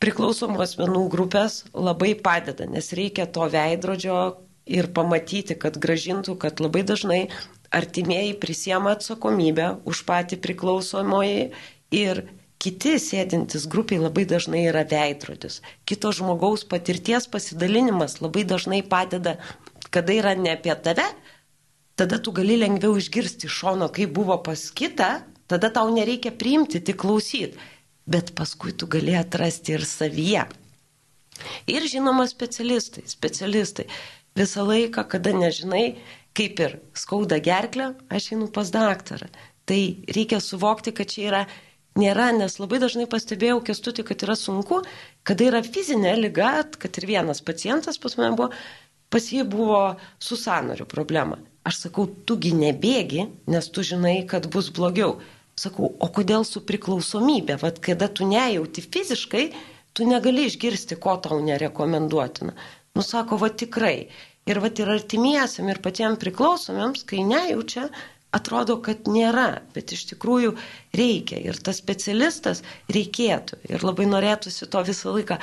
priklausomų 0.04 0.60
asmenų 0.66 1.06
grupės 1.12 1.64
labai 1.72 2.14
padeda, 2.20 2.68
nes 2.68 2.92
reikia 2.98 3.26
to 3.32 3.48
veidrodžio 3.52 4.18
ir 4.68 4.90
pamatyti, 4.96 5.56
kad 5.60 5.80
gražintų, 5.80 6.36
kad 6.40 6.60
labai 6.64 6.84
dažnai 6.88 7.22
artimieji 7.74 8.36
prisiema 8.40 8.98
atsakomybę 8.98 9.70
už 9.90 10.04
patį 10.08 10.40
priklausomoji 10.44 11.52
ir 11.96 12.24
kiti 12.64 12.96
sėdintis 13.02 13.66
grupiai 13.68 14.00
labai 14.04 14.24
dažnai 14.30 14.66
yra 14.70 14.86
veidrodis. 14.88 15.60
Kito 15.88 16.14
žmogaus 16.16 16.64
patirties 16.70 17.28
pasidalinimas 17.32 18.20
labai 18.24 18.46
dažnai 18.48 18.84
padeda, 18.88 19.38
kada 19.92 20.16
yra 20.16 20.36
ne 20.40 20.54
apie 20.56 20.76
tave, 20.86 21.06
tada 22.00 22.20
tu 22.20 22.32
gali 22.36 22.58
lengviau 22.60 22.96
išgirsti 23.00 23.50
iš 23.50 23.60
šono, 23.64 23.92
kaip 23.92 24.16
buvo 24.16 24.38
pas 24.46 24.70
kitą, 24.72 25.12
tada 25.52 25.70
tau 25.74 25.92
nereikia 25.94 26.32
priimti, 26.32 26.80
tik 26.80 27.02
klausyti, 27.04 27.60
bet 28.06 28.34
paskui 28.38 28.74
tu 28.76 28.88
gali 28.88 29.16
atrasti 29.18 29.78
ir 29.78 29.86
savyje. 29.88 30.46
Ir 31.68 31.88
žinoma 31.90 32.28
specialistai, 32.30 33.06
specialistai. 33.10 33.88
Visą 34.38 34.66
laiką, 34.66 35.06
kada 35.10 35.34
nežinai, 35.36 35.96
kaip 36.38 36.60
ir 36.66 36.80
skauda 36.98 37.38
gerklę, 37.44 37.94
aš 38.10 38.32
einu 38.34 38.50
pas 38.54 38.72
daktarą. 38.74 39.30
Tai 39.70 39.82
reikia 40.16 40.42
suvokti, 40.44 40.94
kad 40.96 41.12
čia 41.12 41.28
yra 41.30 41.42
nėra, 42.00 42.32
nes 42.36 42.58
labai 42.60 42.80
dažnai 42.82 43.06
pastebėjau 43.10 43.62
kestutį, 43.66 44.06
kad 44.10 44.26
yra 44.26 44.36
sunku, 44.38 44.82
kada 45.28 45.50
yra 45.52 45.62
fizinė 45.66 46.16
lyga, 46.20 46.56
kad 46.82 46.98
ir 47.00 47.08
vienas 47.10 47.44
pacientas 47.46 48.02
pas 48.02 48.18
mane 48.18 48.34
buvo, 48.38 48.50
pas 49.14 49.30
jį 49.30 49.46
buvo 49.50 49.84
su 50.20 50.38
sanariu 50.40 50.90
problema. 50.90 51.38
Aš 51.64 51.86
sakau, 51.86 52.10
tugi 52.28 52.52
nebėgi, 52.58 53.28
nes 53.48 53.70
tu 53.72 53.86
žinai, 53.86 54.24
kad 54.28 54.50
bus 54.52 54.68
blogiau. 54.74 55.20
Sakau, 55.60 55.92
o 56.02 56.10
kodėl 56.10 56.46
su 56.50 56.64
priklausomybė? 56.66 57.60
Vat 57.62 57.78
kada 57.84 58.08
tu 58.10 58.26
nejauti 58.26 58.82
fiziškai, 58.82 59.44
tu 59.94 60.08
negali 60.10 60.48
išgirsti, 60.50 60.98
ko 61.02 61.20
tau 61.22 61.38
nerekomenduotina. 61.46 62.56
Nusako, 62.98 63.38
va 63.42 63.52
tikrai. 63.54 64.08
Ir 64.50 64.60
va 64.60 64.72
ir 64.74 64.90
artimiesiam, 64.92 65.70
ir 65.70 65.80
patiems 65.84 66.20
priklausomiems, 66.20 67.06
kai 67.08 67.22
nejaučia, 67.24 67.86
atrodo, 68.34 68.80
kad 68.84 69.06
nėra, 69.08 69.62
bet 69.76 69.94
iš 69.96 70.08
tikrųjų 70.12 70.56
reikia. 70.98 71.38
Ir 71.40 71.60
tas 71.64 71.80
specialistas 71.80 72.64
reikėtų. 72.92 73.62
Ir 73.70 73.86
labai 73.86 74.10
norėtųsi 74.10 74.68
to 74.74 74.82
visą 74.88 75.14
laiką 75.14 75.38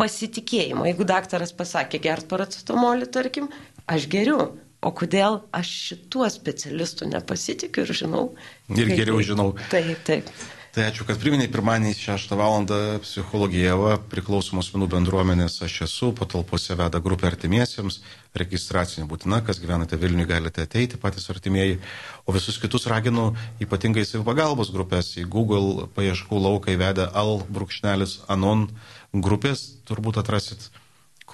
pasitikėjimo. 0.00 0.86
Jeigu 0.86 1.08
daktaras 1.08 1.52
pasakė 1.56 2.00
gert 2.06 2.30
paracetamolį, 2.30 3.10
tarkim, 3.12 3.50
aš 3.90 4.08
geriu. 4.12 4.54
O 4.86 4.92
kodėl 4.94 5.40
aš 5.56 5.70
šituo 5.88 6.28
specialistu 6.30 7.08
nepasitikiu 7.10 7.82
ir 7.82 7.96
žinau. 8.04 8.28
Ir 8.70 8.92
geriau 8.92 9.18
žinau. 9.24 9.50
Taip, 9.72 9.98
taip. 10.06 10.30
Tai 10.76 10.84
ačiū, 10.84 11.06
kad 11.08 11.16
priminai 11.16 11.46
pirmadienį 11.48 11.94
6 11.96 12.34
val. 12.36 12.66
psichologijeva, 13.00 13.94
priklausomos 14.12 14.68
menų 14.74 14.90
bendruomenės 14.92 15.56
aš 15.64 15.78
esu, 15.86 16.10
patalpose 16.12 16.76
veda 16.76 17.00
grupė 17.00 17.30
artimiesiems, 17.30 18.02
registracinė 18.36 19.08
būtina, 19.08 19.40
kas 19.40 19.56
gyvenate 19.62 19.96
Vilniuje 19.96 20.28
galite 20.34 20.66
ateiti 20.68 21.00
patys 21.00 21.30
artimieji, 21.32 21.80
o 22.28 22.36
visus 22.36 22.60
kitus 22.60 22.84
raginu 22.92 23.30
ypatingai 23.56 24.04
savipagalbos 24.04 24.68
grupės 24.76 25.14
į 25.16 25.24
Google 25.24 25.88
paieškų 25.96 26.44
lauką 26.44 26.76
įvedę 26.76 27.08
al 27.08 27.40
brūkšnelis 27.48 28.20
anon 28.28 28.68
grupės, 29.16 29.70
turbūt 29.88 30.20
atrasit 30.20 30.68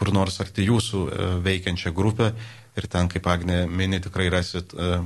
kur 0.02 0.10
nors 0.10 0.42
arti 0.42 0.66
jūsų 0.66 1.06
e, 1.06 1.32
veikiančią 1.46 1.94
grupę 1.94 2.32
ir 2.74 2.90
ten, 2.90 3.06
kaip 3.12 3.30
Agnė 3.30 3.62
mini, 3.70 4.00
tikrai 4.02 4.26
rasit 4.32 4.72
uh, 4.74 5.04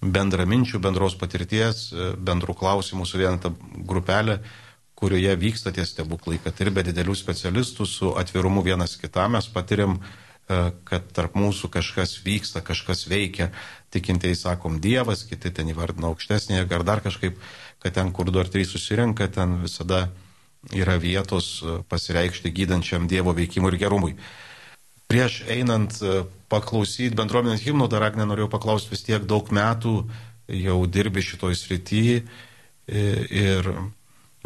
bendraminčių, 0.00 0.78
bendros 0.82 1.16
patirties, 1.18 1.88
e, 1.90 2.12
bendrų 2.14 2.54
klausimų 2.58 3.06
suvienata 3.06 3.50
grupelė, 3.86 4.38
kurioje 4.98 5.34
vyksta 5.38 5.72
tie 5.74 5.84
stebuklai, 5.86 6.38
kad 6.42 6.58
ir 6.62 6.70
be 6.74 6.84
didelių 6.86 7.14
specialistų 7.18 7.86
su 7.86 8.14
atvirumu 8.18 8.62
vienas 8.66 8.96
kitam 8.98 9.34
mes 9.34 9.48
patiriam, 9.50 9.98
e, 9.98 10.70
kad 10.84 11.10
tarp 11.14 11.34
mūsų 11.34 11.70
kažkas 11.70 12.18
vyksta, 12.24 12.62
kažkas 12.62 13.06
veikia. 13.10 13.50
Tikintieji 13.90 14.36
sakom 14.36 14.80
Dievas, 14.80 15.24
kiti 15.24 15.50
ten 15.50 15.68
įvardina 15.68 16.10
aukštesnį 16.12 16.60
jėgą 16.60 16.78
ar 16.78 16.84
dar 16.84 17.00
kažkaip, 17.00 17.38
kad 17.82 17.94
ten, 17.94 18.12
kur 18.12 18.30
du 18.30 18.38
ar 18.38 18.48
trys 18.48 18.70
susirenka, 18.70 19.26
ten 19.28 19.62
visada 19.62 20.08
yra 20.76 20.98
vietos 21.00 21.58
e, 21.62 21.80
pasireikšti 21.88 22.52
gydančiam 22.52 23.08
Dievo 23.08 23.32
veikimui 23.36 23.72
ir 23.72 23.78
gerumui. 23.80 24.14
Prieš 25.08 25.40
einant 25.48 25.94
e, 26.04 26.22
paklausyti 26.52 27.16
bendruomenės 27.16 27.64
himno, 27.64 27.88
dar 27.88 28.04
Agne 28.08 28.26
norėjau 28.28 28.50
paklausti, 28.52 28.92
vis 28.92 29.06
tiek 29.06 29.24
daug 29.24 29.48
metų 29.54 30.02
jau 30.52 30.78
dirbi 30.88 31.24
šitoj 31.24 31.56
srity 31.56 32.02
e, 32.18 32.22
ir, 33.32 33.70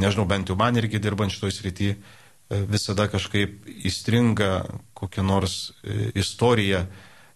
nežinau, 0.02 0.26
bent 0.31 0.50
jau 0.50 0.59
man 0.59 0.79
irgi 0.79 1.02
dirbant 1.02 1.35
šitoj 1.35 1.55
srity, 1.55 1.95
e, 1.97 2.61
visada 2.71 3.09
kažkaip 3.11 3.67
įstringa 3.91 4.52
kokia 4.95 5.25
nors 5.26 5.73
istorija, 6.14 6.85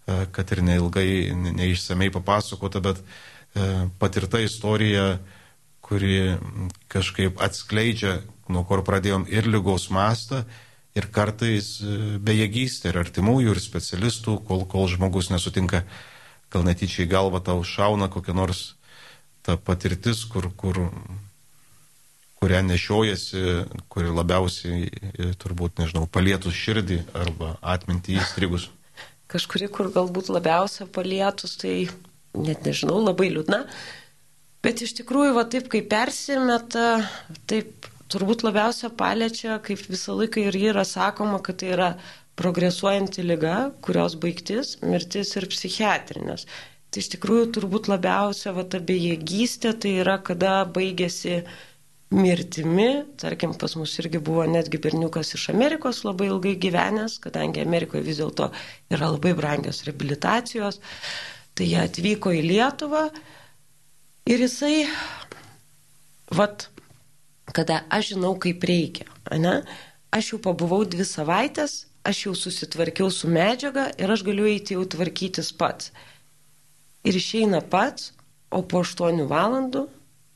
kad 0.06 0.52
ir 0.54 0.60
neilgai, 0.62 1.34
neišsamei 1.34 2.12
papasakota, 2.14 2.78
bet 2.78 3.00
patirta 3.98 4.38
istorija, 4.38 5.16
kuri 5.86 6.36
kažkaip 6.92 7.40
atskleidžia, 7.42 8.20
nuo 8.50 8.64
kur 8.66 8.82
pradėjom 8.86 9.26
ir 9.30 9.46
lygos 9.50 9.88
mastą, 9.94 10.44
ir 10.96 11.10
kartais 11.12 11.76
e, 11.84 12.16
bejėgystė 12.22 12.90
ir 12.90 13.00
artimųjų, 13.04 13.54
ir 13.54 13.62
specialistų, 13.62 14.40
kol, 14.48 14.64
kol 14.70 14.88
žmogus 14.90 15.30
nesutinka, 15.32 15.84
gal 16.52 16.66
netyčiai 16.66 17.08
galva 17.10 17.42
tau 17.44 17.62
šauna 17.66 18.08
kokia 18.12 18.34
nors 18.36 18.74
ta 19.46 19.56
patirtis, 19.56 20.24
kur, 20.26 20.48
kur, 20.58 20.80
kurią 22.40 22.62
nešiojasi, 22.66 23.42
kuri 23.92 24.14
labiausiai 24.14 24.88
e, 24.88 25.28
turbūt, 25.38 25.78
nežinau, 25.82 26.06
palietus 26.10 26.56
širdį 26.56 27.02
arba 27.14 27.54
atmintį 27.62 28.18
įstrigus. 28.22 28.70
Kažkuri, 29.30 29.68
kur 29.70 29.90
galbūt 29.94 30.30
labiausia 30.30 30.86
palietus, 30.90 31.56
tai 31.60 31.88
net 32.36 32.66
nežinau, 32.66 33.00
labai 33.02 33.30
liūdna. 33.34 33.64
Bet 34.66 34.80
iš 34.82 34.96
tikrųjų, 34.98 35.34
va 35.36 35.44
taip 35.46 35.68
kaip 35.70 35.84
persimeta, 35.92 36.86
taip 37.46 37.86
turbūt 38.10 38.42
labiausia 38.42 38.88
paliečia, 38.90 39.60
kaip 39.62 39.84
visą 39.86 40.16
laiką 40.18 40.42
ir 40.48 40.56
yra 40.72 40.82
sakoma, 40.82 41.38
kad 41.38 41.60
tai 41.60 41.68
yra 41.76 41.90
progresuojanti 42.40 43.22
lyga, 43.22 43.56
kurios 43.86 44.16
baigtis- 44.18 44.72
mirtis 44.90 45.30
ir 45.38 45.46
psichiatrinės. 45.52 46.46
Tai 46.90 47.02
iš 47.04 47.10
tikrųjų 47.14 47.46
turbūt 47.54 47.86
labiausia 47.92 48.56
va 48.56 48.64
ta 48.64 48.80
bejėgystė 48.90 49.72
tai 49.84 49.92
yra, 50.02 50.18
kada 50.18 50.64
baigėsi 50.66 51.44
mirtimi, 52.10 53.04
tarkim, 53.22 53.54
pas 53.54 53.76
mus 53.76 53.94
irgi 54.02 54.18
buvo 54.18 54.48
netgi 54.50 54.82
berniukas 54.82 55.34
iš 55.38 55.48
Amerikos 55.54 56.02
labai 56.02 56.26
ilgai 56.32 56.56
gyvenęs, 56.66 57.20
kadangi 57.22 57.62
Amerikoje 57.62 58.02
vis 58.02 58.18
dėlto 58.18 58.50
yra 58.90 59.14
labai 59.14 59.32
brangios 59.34 59.84
rehabilitacijos, 59.86 60.80
tai 61.54 61.70
jie 61.70 61.80
atvyko 61.86 62.34
į 62.34 62.42
Lietuvą 62.50 63.06
ir 64.26 64.42
jisai, 64.42 64.86
vat, 66.34 66.68
kada 67.54 67.82
aš 67.90 68.14
žinau, 68.14 68.34
kaip 68.42 68.64
reikia. 68.66 69.06
Ne? 69.38 69.60
Aš 70.14 70.32
jau 70.32 70.40
pabuvau 70.42 70.84
dvi 70.84 71.06
savaitės, 71.06 71.86
aš 72.06 72.26
jau 72.26 72.34
susitvarkiau 72.38 73.10
su 73.10 73.30
medžiaga 73.30 73.88
ir 73.98 74.12
aš 74.12 74.24
galiu 74.26 74.46
eiti 74.50 74.76
jau 74.76 74.84
tvarkytis 74.86 75.52
pats. 75.58 75.92
Ir 77.06 77.18
išeina 77.18 77.62
pats, 77.62 78.12
o 78.50 78.62
po 78.62 78.82
8 78.82 79.26
valandų 79.30 79.86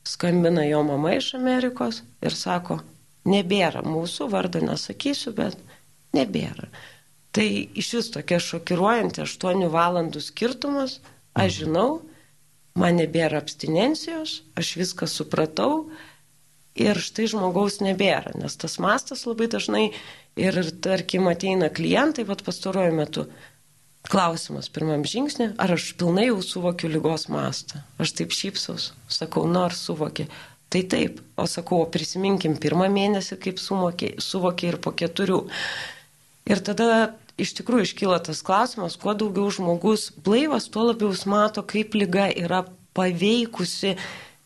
skambina 0.07 0.63
jo 0.67 0.81
mama 0.83 1.15
iš 1.15 1.33
Amerikos 1.37 2.01
ir 2.23 2.35
sako, 2.35 2.79
nebėra 3.27 3.83
mūsų, 3.85 4.27
vardą 4.31 4.63
nesakysiu, 4.65 5.33
bet 5.37 5.57
nebėra. 6.15 6.69
Tai 7.31 7.47
iš 7.79 7.93
vis 7.97 8.09
tokia 8.11 8.39
šokiruojanti 8.43 9.23
8 9.23 9.67
valandų 9.71 10.23
skirtumas, 10.23 10.99
aš 11.37 11.61
žinau, 11.63 12.01
man 12.77 12.99
nebėra 12.99 13.41
abstinencijos, 13.41 14.41
aš 14.59 14.75
viską 14.79 15.09
supratau, 15.09 15.89
ir 16.79 16.99
štai 17.03 17.27
žmogaus 17.31 17.79
nebėra, 17.83 18.33
nes 18.39 18.55
tas 18.59 18.77
mastas 18.79 19.25
labai 19.27 19.49
dažnai 19.51 19.85
ir, 20.39 20.59
tarkim, 20.83 21.27
ateina 21.31 21.71
klientai, 21.73 22.25
vad 22.27 22.43
pastaruoju 22.45 22.95
metu. 22.95 23.25
Klausimas 24.01 24.65
pirmam 24.73 25.03
žingsnė, 25.05 25.51
ar 25.61 25.75
aš 25.75 25.91
pilnai 25.99 26.31
jau 26.31 26.39
suvokiu 26.41 26.89
lygos 26.89 27.27
mastą. 27.29 27.83
Aš 28.01 28.15
taip 28.17 28.33
šypsaus, 28.33 28.91
sakau, 29.11 29.45
nors 29.45 29.77
nu, 29.77 29.85
suvoki. 29.91 30.25
Tai 30.71 30.81
taip, 30.87 31.19
o 31.37 31.45
sakau, 31.51 31.83
prisiminkim 31.91 32.55
pirmą 32.57 32.87
mėnesį, 32.89 33.37
kaip 33.43 33.59
suvokė 33.59 34.69
ir 34.71 34.79
po 34.81 34.93
keturių. 34.95 35.41
Ir 36.49 36.63
tada 36.65 36.87
iš 37.41 37.55
tikrųjų 37.59 37.87
iškyla 37.87 38.19
tas 38.27 38.43
klausimas, 38.45 38.97
kuo 39.01 39.15
daugiau 39.17 39.49
žmogus 39.53 40.09
blaivas, 40.25 40.69
tuo 40.71 40.89
labiau 40.91 41.11
jis 41.13 41.25
mato, 41.29 41.63
kaip 41.65 41.95
lyga 41.97 42.29
yra 42.31 42.63
paveikusi 42.97 43.95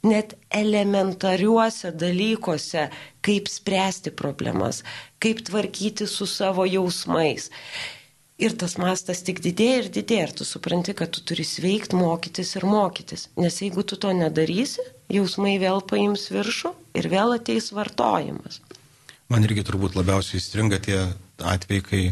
net 0.06 0.36
elementariuose 0.54 1.92
dalykuose, 1.98 2.90
kaip 3.26 3.50
spręsti 3.50 4.14
problemas, 4.14 4.84
kaip 5.20 5.42
tvarkyti 5.48 6.08
su 6.08 6.28
savo 6.30 6.66
jausmais. 6.70 7.50
Ir 8.36 8.52
tas 8.60 8.76
mastas 8.76 9.24
tik 9.24 9.40
didėja 9.40 9.78
ir 9.80 9.90
didėja, 9.96 10.28
ir 10.28 10.32
tu 10.36 10.46
supranti, 10.46 10.94
kad 10.98 11.14
tu 11.16 11.22
turi 11.24 11.46
sveikti, 11.48 11.96
mokytis 11.96 12.58
ir 12.60 12.66
mokytis. 12.68 13.30
Nes 13.40 13.62
jeigu 13.64 13.86
tu 13.88 13.96
to 13.96 14.12
nedarysi, 14.12 14.84
jausmai 15.08 15.56
vėl 15.62 15.80
paims 15.88 16.28
viršų 16.34 16.74
ir 17.00 17.08
vėl 17.14 17.38
ateis 17.38 17.72
vartojimas. 17.72 18.60
Man 19.32 19.48
irgi 19.48 19.64
turbūt 19.66 19.96
labiausiai 19.98 20.42
įstringa 20.42 20.82
tie 20.84 21.00
atvejai, 21.40 21.86
kai, 21.88 22.04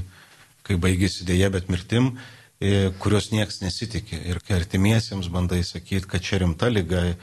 kai 0.63 0.79
baigėsi 0.79 1.27
dėje, 1.27 1.50
bet 1.53 1.70
mirtim, 1.72 2.13
e, 2.60 2.91
kurios 3.03 3.32
nieks 3.34 3.62
nesitikė. 3.63 4.20
Ir 4.32 4.41
kai 4.43 4.60
artimiesiems 4.62 5.29
bandai 5.34 5.63
sakyti, 5.67 6.08
kad 6.10 6.24
čia 6.24 6.43
rimta 6.43 6.72
lyga 6.72 7.13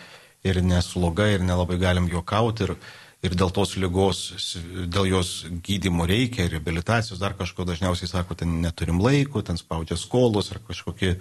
ir 0.44 0.62
nesloga 0.64 1.28
ir 1.28 1.44
nelabai 1.44 1.78
galim 1.80 2.08
juokauti 2.08 2.66
ir, 2.66 2.74
ir 3.24 3.36
dėl 3.36 3.52
tos 3.52 3.76
lygos, 3.76 4.20
dėl 4.88 5.08
jos 5.10 5.32
gydimo 5.64 6.06
reikia, 6.08 6.48
rehabilitacijos, 6.48 7.20
dar 7.20 7.36
kažko 7.36 7.66
dažniausiai 7.68 8.08
sako, 8.08 8.36
ten 8.40 8.60
neturim 8.64 9.00
laiko, 9.04 9.42
ten 9.44 9.60
spaudžia 9.60 9.98
skolos 10.00 10.52
ar 10.54 10.62
kažkokie 10.68 11.16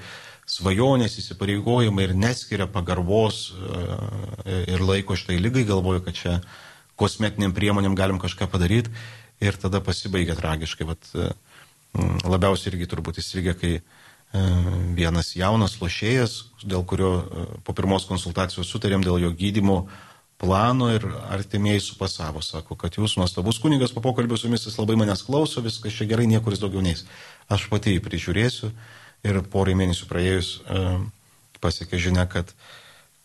svajonės 0.50 1.20
įsipareigojimai 1.22 2.08
ir 2.08 2.16
neskiria 2.18 2.68
pagarbos 2.72 3.50
e, 3.52 4.64
ir 4.74 4.84
laiko 4.84 5.18
šitai 5.20 5.38
lygai, 5.40 5.68
galvoju, 5.68 6.04
kad 6.08 6.18
čia 6.18 6.40
kosmetiniam 7.00 7.54
priemonėm 7.56 7.96
galim 7.96 8.20
kažką 8.20 8.50
padaryti 8.52 8.92
ir 9.40 9.56
tada 9.60 9.80
pasibaigia 9.84 10.36
tragiškai. 10.40 10.88
Vat, 10.90 11.12
labiausiai 11.96 12.74
irgi 12.74 12.90
turbūt 12.92 13.22
įstrigė, 13.22 13.56
kai 13.58 13.74
E, 14.30 14.42
vienas 14.94 15.32
jaunas 15.34 15.80
lošėjas, 15.82 16.34
dėl 16.62 16.84
kurio 16.86 17.10
e, 17.18 17.46
po 17.66 17.74
pirmos 17.74 18.06
konsultacijos 18.06 18.70
sutarėm 18.70 19.02
dėl 19.02 19.18
jo 19.24 19.32
gydimo 19.34 19.80
plano 20.40 20.92
ir 20.94 21.08
artimieji 21.34 21.82
supasavo, 21.82 22.44
sako, 22.46 22.78
kad 22.78 22.94
jūs 22.94 23.18
nuostabus 23.18 23.58
kunigas 23.60 23.92
po 23.96 24.04
pokalbio 24.06 24.38
su 24.38 24.46
jumis, 24.46 24.68
jis 24.68 24.78
labai 24.78 25.00
manęs 25.02 25.26
klauso, 25.26 25.64
viskas 25.66 25.98
čia 25.98 26.06
gerai, 26.12 26.28
niekur 26.30 26.54
jis 26.54 26.62
daugiau 26.62 26.86
neis. 26.86 27.08
Aš 27.50 27.66
pati 27.74 27.96
jį 27.96 28.04
prižiūrėsiu 28.06 28.70
ir 29.26 29.42
porai 29.50 29.74
mėnesių 29.82 30.10
praėjus 30.12 30.52
e, 30.62 30.84
pasiekė 31.66 31.98
žinia, 31.98 32.28
kad, 32.30 32.54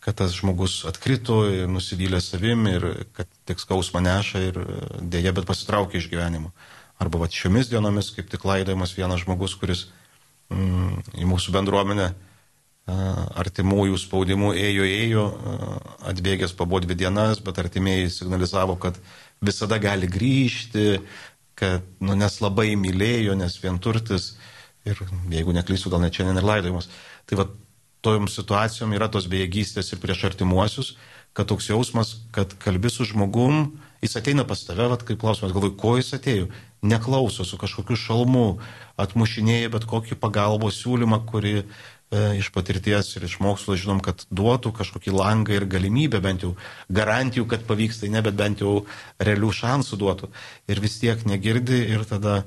kad 0.01 0.17
tas 0.23 0.33
žmogus 0.33 0.81
atkrito, 0.89 1.43
nusivylė 1.69 2.17
savim 2.17 2.65
ir 2.71 2.89
kad 3.13 3.29
tik 3.45 3.61
skausmą 3.61 4.01
neša 4.09 4.41
ir 4.49 4.57
dėja, 5.05 5.37
bet 5.37 5.45
pasitraukė 5.53 6.01
iš 6.01 6.09
gyvenimo. 6.09 6.49
Arba 7.01 7.19
va 7.25 7.27
šiomis 7.31 7.69
dienomis 7.71 8.13
kaip 8.15 8.29
tik 8.31 8.45
laidojamas 8.47 8.95
vienas 8.95 9.25
žmogus, 9.25 9.57
kuris 9.59 9.87
Mm, 10.53 11.01
į 11.17 11.25
mūsų 11.25 11.53
bendruomenę 11.55 12.11
artimųjų 13.41 13.97
spaudimų 13.97 14.51
ėjo, 14.61 14.83
ėjo, 14.85 15.23
atbėgęs 16.05 16.51
pabo 16.53 16.77
dvi 16.83 16.93
dienas, 16.99 17.39
bet 17.41 17.57
artimieji 17.57 18.11
signalizavo, 18.13 18.75
kad 18.77 18.99
visada 19.41 19.79
gali 19.81 20.05
grįžti, 20.05 20.99
kad, 21.57 21.87
nu, 21.97 22.13
nes 22.19 22.37
labai 22.45 22.75
mylėjo, 22.77 23.33
nes 23.39 23.57
vienturtis 23.63 24.35
ir, 24.85 25.01
jeigu 25.33 25.55
neklysiu, 25.55 25.89
gal 25.89 26.03
net 26.03 26.13
šiandien 26.13 26.37
ir 26.37 26.45
laidojimas. 26.45 26.91
Tai 27.25 27.41
va, 27.41 27.47
tojom 28.05 28.29
situacijom 28.29 28.93
yra 28.93 29.09
tos 29.09 29.25
bejėgystės 29.31 29.89
ir 29.89 30.03
prieš 30.03 30.27
artimuosius, 30.29 30.93
kad 31.33 31.49
toks 31.49 31.71
jausmas, 31.71 32.19
kad 32.35 32.53
kalbi 32.61 32.93
su 32.93 33.07
žmogum, 33.09 33.79
jis 34.05 34.13
ateina 34.21 34.45
pas 34.45 34.61
tave, 34.61 34.85
va, 34.93 35.01
kaip 35.01 35.17
klausimas, 35.25 35.57
galvoju, 35.57 35.73
ko 35.81 35.97
jis 35.97 36.13
atėjo, 36.19 36.53
neklauso 36.85 37.45
su 37.45 37.57
kažkokiu 37.59 37.97
šalmu, 37.99 38.45
atmušinėja 39.01 39.71
bet 39.73 39.87
kokį 39.89 40.17
pagalbos 40.21 40.77
siūlymą, 40.81 41.21
kuri 41.29 41.55
e, 41.59 41.65
iš 42.39 42.51
patirties 42.55 43.11
ir 43.17 43.25
iš 43.27 43.39
mokslo 43.43 43.75
žinom, 43.79 44.01
kad 44.05 44.23
duotų 44.29 44.71
kažkokį 44.79 45.15
langą 45.15 45.57
ir 45.57 45.67
galimybę, 45.69 46.21
bent 46.23 46.45
jau 46.45 46.53
garantijų, 46.93 47.47
kad 47.51 47.65
pavyks, 47.67 48.03
tai 48.03 48.11
ne, 48.13 48.21
bet 48.25 48.37
bent 48.39 48.63
jau 48.63 48.85
realių 49.19 49.51
šansų 49.61 49.99
duotų. 50.03 50.31
Ir 50.71 50.83
vis 50.83 50.99
tiek 51.01 51.25
negirdi 51.27 51.81
ir 51.95 52.05
tada 52.07 52.43
m, 52.43 52.45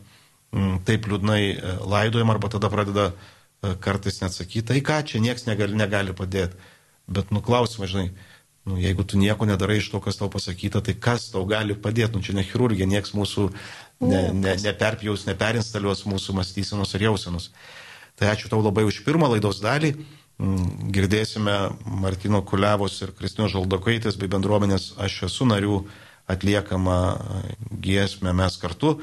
mm, 0.55 0.81
taip 0.89 1.11
liūdnai 1.11 1.43
e, 1.51 1.77
laidojam 1.85 2.33
arba 2.35 2.53
tada 2.55 2.73
pradeda 2.73 3.11
e, 3.13 3.75
kartais 3.85 4.23
net 4.23 4.37
sakyti, 4.37 4.69
tai 4.73 4.83
ką 4.85 5.03
čia 5.11 5.23
nieks 5.25 5.49
negali, 5.51 5.77
negali 5.77 6.17
padėti. 6.17 6.57
Bet 7.09 7.31
nuklausimą, 7.33 7.89
žinai, 7.89 8.11
nu, 8.69 8.77
jeigu 8.81 9.05
tu 9.09 9.19
nieko 9.19 9.49
nedarai 9.49 9.79
iš 9.81 9.89
to, 9.93 10.01
kas 10.05 10.21
tau 10.21 10.29
pasakyta, 10.33 10.83
tai 10.85 10.95
kas 10.95 11.31
tau 11.33 11.45
gali 11.49 11.77
padėti, 11.77 12.15
nu 12.17 12.25
čia 12.25 12.37
ne 12.37 12.45
chirurgija, 12.45 12.89
nieks 12.91 13.15
mūsų 13.17 13.49
ne, 14.05 14.23
ne, 14.37 14.55
neperpjaus, 14.63 15.27
neperinstaliuos 15.29 16.05
mūsų 16.09 16.37
mąstysenos 16.37 16.95
ir 16.95 17.09
jausenos. 17.09 17.51
Tai 18.19 18.33
ačiū 18.35 18.51
tau 18.53 18.61
labai 18.63 18.85
už 18.89 19.03
pirmą 19.07 19.31
laidos 19.33 19.63
dalį. 19.65 19.95
Mm, 20.39 20.91
girdėsime 20.95 21.55
Martino 22.03 22.43
Kuliavos 22.47 23.01
ir 23.03 23.15
Kristino 23.19 23.49
Žaldokaitės 23.51 24.19
bei 24.21 24.31
bendruomenės 24.31 24.93
Aš 25.03 25.25
esu 25.31 25.49
narių 25.51 25.81
atliekamą 26.31 26.99
giesmę 27.83 28.35
mes 28.37 28.59
kartu. 28.61 28.99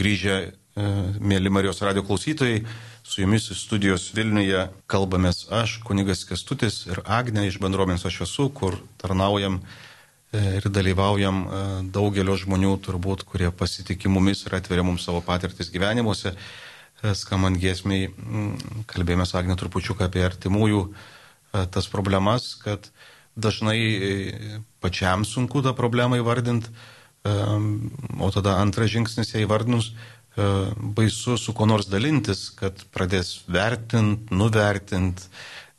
Sugrįžę, 0.00 0.36
e, 0.40 0.82
mėly 1.20 1.50
Marijos 1.52 1.82
radio 1.82 2.02
klausytojai. 2.02 2.64
Su 3.04 3.20
jumis 3.20 3.50
studijos 3.52 4.12
Vilniuje 4.14 4.70
kalbamės 4.88 5.48
aš, 5.50 5.80
kunigas 5.84 6.24
Kestutis 6.24 6.86
ir 6.86 7.02
Agne 7.04 7.46
iš 7.48 7.58
bendruomenės 7.60 8.06
aš 8.06 8.22
esu, 8.24 8.48
kur 8.48 8.78
tarnaujam 8.96 9.60
e, 10.32 10.56
ir 10.56 10.68
dalyvaujam 10.70 11.42
e, 11.44 11.62
daugelio 11.92 12.36
žmonių, 12.36 12.78
turbūt, 12.80 13.26
kurie 13.28 13.50
pasitikė 13.50 14.08
mumis 14.08 14.46
ir 14.46 14.56
atveria 14.56 14.82
mums 14.82 15.04
savo 15.04 15.20
patirtis 15.20 15.70
gyvenimuose. 15.70 16.32
Skamant 17.00 17.56
giesmiai, 17.56 18.10
kalbėjome 18.86 19.24
su 19.24 19.36
Agne 19.38 19.56
trupučiuką 19.56 20.04
apie 20.04 20.20
artimųjų 20.20 20.82
tas 21.72 21.88
problemas, 21.88 22.54
kad 22.60 22.90
dažnai 23.40 24.60
pačiam 24.84 25.24
sunku 25.24 25.62
tą 25.64 25.72
problemą 25.72 26.20
įvardinti 26.20 26.68
O 27.24 28.30
tada 28.32 28.56
antras 28.56 28.90
žingsnis, 28.90 29.34
jei 29.34 29.44
vardinus, 29.44 29.92
e, 30.36 30.44
baisu 30.96 31.36
su 31.36 31.52
kuo 31.52 31.66
nors 31.68 31.88
dalintis, 31.88 32.48
kad 32.56 32.80
pradės 32.94 33.42
vertint, 33.48 34.30
nuvertint, 34.32 35.20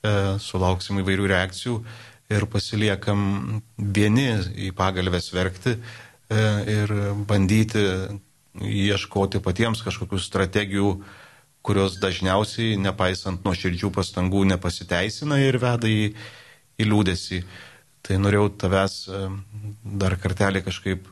e, 0.06 0.38
sulauksim 0.38 1.01
įvairių 1.01 1.30
reakcijų 1.32 1.80
ir 2.32 2.45
pasiliekam 2.45 3.62
vieni 3.77 4.27
į 4.54 4.69
pagalbės 4.77 5.32
verkti 5.34 5.73
e, 5.73 6.43
ir 6.69 6.93
bandyti 7.25 7.82
ieškoti 8.62 9.41
patiems 9.41 9.82
kažkokių 9.82 10.19
strategijų, 10.21 10.91
kurios 11.65 11.97
dažniausiai, 12.01 12.77
nepaisant 12.77 13.41
nuo 13.45 13.54
širdžių 13.58 13.89
pastangų, 13.93 14.43
nepasiteisina 14.54 15.39
ir 15.41 15.58
veda 15.62 15.89
į, 15.89 16.13
į 16.77 16.88
liūdėsi. 16.89 17.41
Tai 18.01 18.17
norėjau 18.17 18.47
tavęs 18.62 18.95
dar 19.86 20.17
kartelį 20.17 20.63
kažkaip 20.65 21.06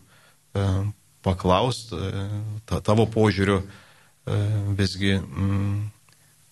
paklausti 1.26 1.96
e, 1.96 2.80
tavo 2.86 3.06
požiūriu 3.10 3.60
e, 3.60 3.68
visgi, 4.78 5.18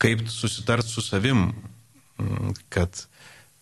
kaip 0.02 0.28
susitart 0.30 0.88
su 0.88 1.02
savim, 1.02 1.52
kad 2.74 3.06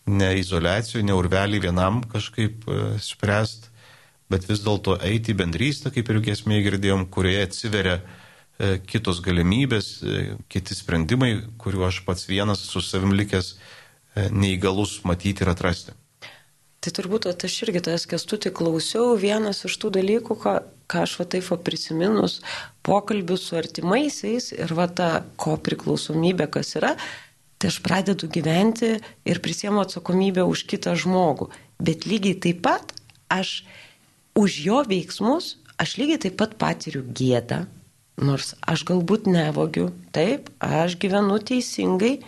ne 0.05 0.33
izolacijoje, 0.39 1.05
ne 1.05 1.15
urvelį 1.17 1.61
vienam 1.65 2.03
kažkaip 2.11 2.67
spręst, 3.01 3.69
bet 4.31 4.45
vis 4.49 4.61
dėlto 4.63 4.97
eiti 5.03 5.33
į 5.33 5.39
bendrystę, 5.41 5.91
kaip 5.93 6.11
ir 6.11 6.21
giesmėje 6.29 6.67
girdėjom, 6.69 7.07
kurioje 7.11 7.47
atsiveria 7.49 7.97
kitos 8.87 9.19
galimybės, 9.25 9.89
kiti 10.47 10.77
sprendimai, 10.77 11.33
kuriuo 11.59 11.89
aš 11.89 11.99
pats 12.07 12.29
vienas 12.29 12.63
su 12.69 12.83
savim 12.83 13.11
likęs 13.17 13.55
neįgalus 14.31 15.01
matyti 15.03 15.43
ir 15.43 15.51
atrasti. 15.51 15.95
Tai 16.85 16.91
turbūt 16.93 17.25
aš 17.25 17.53
irgi 17.65 17.79
tas 17.81 18.03
kestutį 18.05 18.51
klausiau, 18.53 19.15
vienas 19.17 19.63
iš 19.65 19.73
tų 19.81 19.89
dalykų, 19.95 20.35
ką, 20.37 20.51
ką 20.85 20.99
aš 21.01 21.15
va 21.17 21.25
taip 21.33 21.47
va 21.49 21.55
prisiminus, 21.65 22.35
pokalbių 22.85 23.37
su 23.41 23.55
artimaisiais 23.57 24.51
ir 24.53 24.73
va 24.77 24.85
ta 24.85 25.07
ko 25.41 25.55
priklausomybė, 25.65 26.45
kas 26.53 26.75
yra, 26.77 26.91
tai 27.57 27.71
aš 27.71 27.79
pradedu 27.81 28.29
gyventi 28.29 28.91
ir 29.01 29.41
prisiemu 29.41 29.81
atsakomybę 29.81 30.45
už 30.45 30.67
kitą 30.69 30.93
žmogų. 30.93 31.49
Bet 31.81 32.05
lygiai 32.05 32.37
taip 32.45 32.61
pat 32.67 32.93
aš 33.33 33.63
už 34.37 34.59
jo 34.67 34.83
veiksmus, 34.85 35.55
aš 35.81 35.97
lygiai 35.97 36.21
taip 36.27 36.37
pat 36.37 36.53
patiriu 36.61 37.01
gėdą, 37.01 37.63
nors 38.21 38.53
aš 38.61 38.85
galbūt 38.85 39.25
nevogiu, 39.25 39.89
taip, 40.13 40.53
aš 40.61 40.99
gyvenu 41.01 41.41
teisingai, 41.41 42.19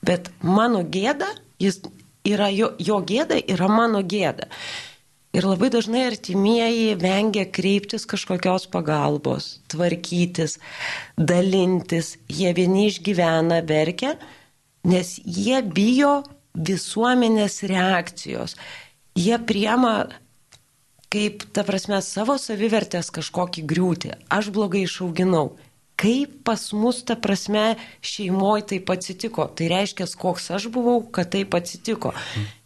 bet 0.00 0.32
mano 0.40 0.80
gėda, 0.88 1.28
jis 1.60 1.82
yra 2.26 2.50
jo, 2.52 2.72
jo 2.82 3.00
gėda, 3.06 3.38
yra 3.46 3.68
mano 3.70 4.02
gėda. 4.02 4.48
Ir 5.36 5.44
labai 5.44 5.68
dažnai 5.68 6.06
artimieji 6.08 6.94
vengia 6.96 7.44
kreiptis 7.44 8.06
kažkokios 8.08 8.68
pagalbos, 8.72 9.58
tvarkytis, 9.68 10.56
dalintis. 11.18 12.14
Jie 12.32 12.54
vieni 12.56 12.86
išgyvena, 12.88 13.60
verkia, 13.68 14.14
nes 14.88 15.18
jie 15.20 15.60
bijo 15.60 16.22
visuomenės 16.56 17.60
reakcijos. 17.68 18.56
Jie 19.16 19.36
priema 19.44 20.06
kaip, 21.12 21.44
ta 21.52 21.66
prasme, 21.66 22.00
savo 22.04 22.38
savivertės 22.40 23.12
kažkokį 23.14 23.66
griūtį. 23.68 24.16
Aš 24.32 24.50
blogai 24.54 24.86
išauginau 24.86 25.50
kaip 25.96 26.42
pas 26.44 26.60
mus, 26.76 27.00
ta 27.08 27.16
prasme, 27.16 27.76
šeimoje 28.04 28.66
taip 28.72 28.90
atsitiko. 28.92 29.48
Tai 29.56 29.68
reiškia, 29.72 30.08
koks 30.20 30.50
aš 30.58 30.68
buvau, 30.72 31.00
kad 31.12 31.32
taip 31.32 31.56
atsitiko. 31.56 32.12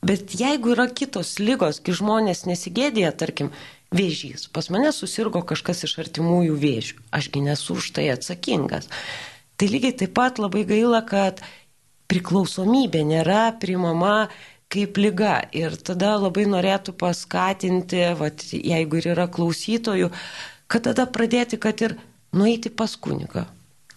Bet 0.02 0.34
jeigu 0.38 0.74
yra 0.74 0.88
kitos 0.90 1.36
lygos, 1.42 1.78
kai 1.84 1.94
žmonės 1.94 2.44
nesigėdėja, 2.50 3.12
tarkim, 3.22 3.52
vėžys, 3.94 4.48
pas 4.54 4.70
mane 4.70 4.92
susirgo 4.94 5.42
kažkas 5.46 5.84
iš 5.86 5.96
artimųjų 6.02 6.58
vėžių, 6.58 7.00
ašgi 7.14 7.46
nesu 7.46 7.78
už 7.78 7.92
tai 7.98 8.10
atsakingas. 8.12 8.90
Tai 9.58 9.68
lygiai 9.70 9.94
taip 10.02 10.14
pat 10.16 10.38
labai 10.42 10.64
gaila, 10.66 11.02
kad 11.06 11.42
priklausomybė 12.10 13.02
nėra 13.06 13.50
primama 13.62 14.30
kaip 14.70 14.98
lyga. 14.98 15.40
Ir 15.54 15.74
tada 15.78 16.14
labai 16.18 16.46
norėtų 16.50 16.94
paskatinti, 16.98 18.04
vat, 18.18 18.46
jeigu 18.54 19.00
ir 19.00 19.10
yra 19.14 19.26
klausytojų, 19.30 20.10
kad 20.70 20.86
tada 20.86 21.06
pradėti, 21.10 21.58
kad 21.60 21.82
ir 21.82 21.98
nueiti 22.36 22.70
pas 22.70 22.96
kunigą, 22.96 23.46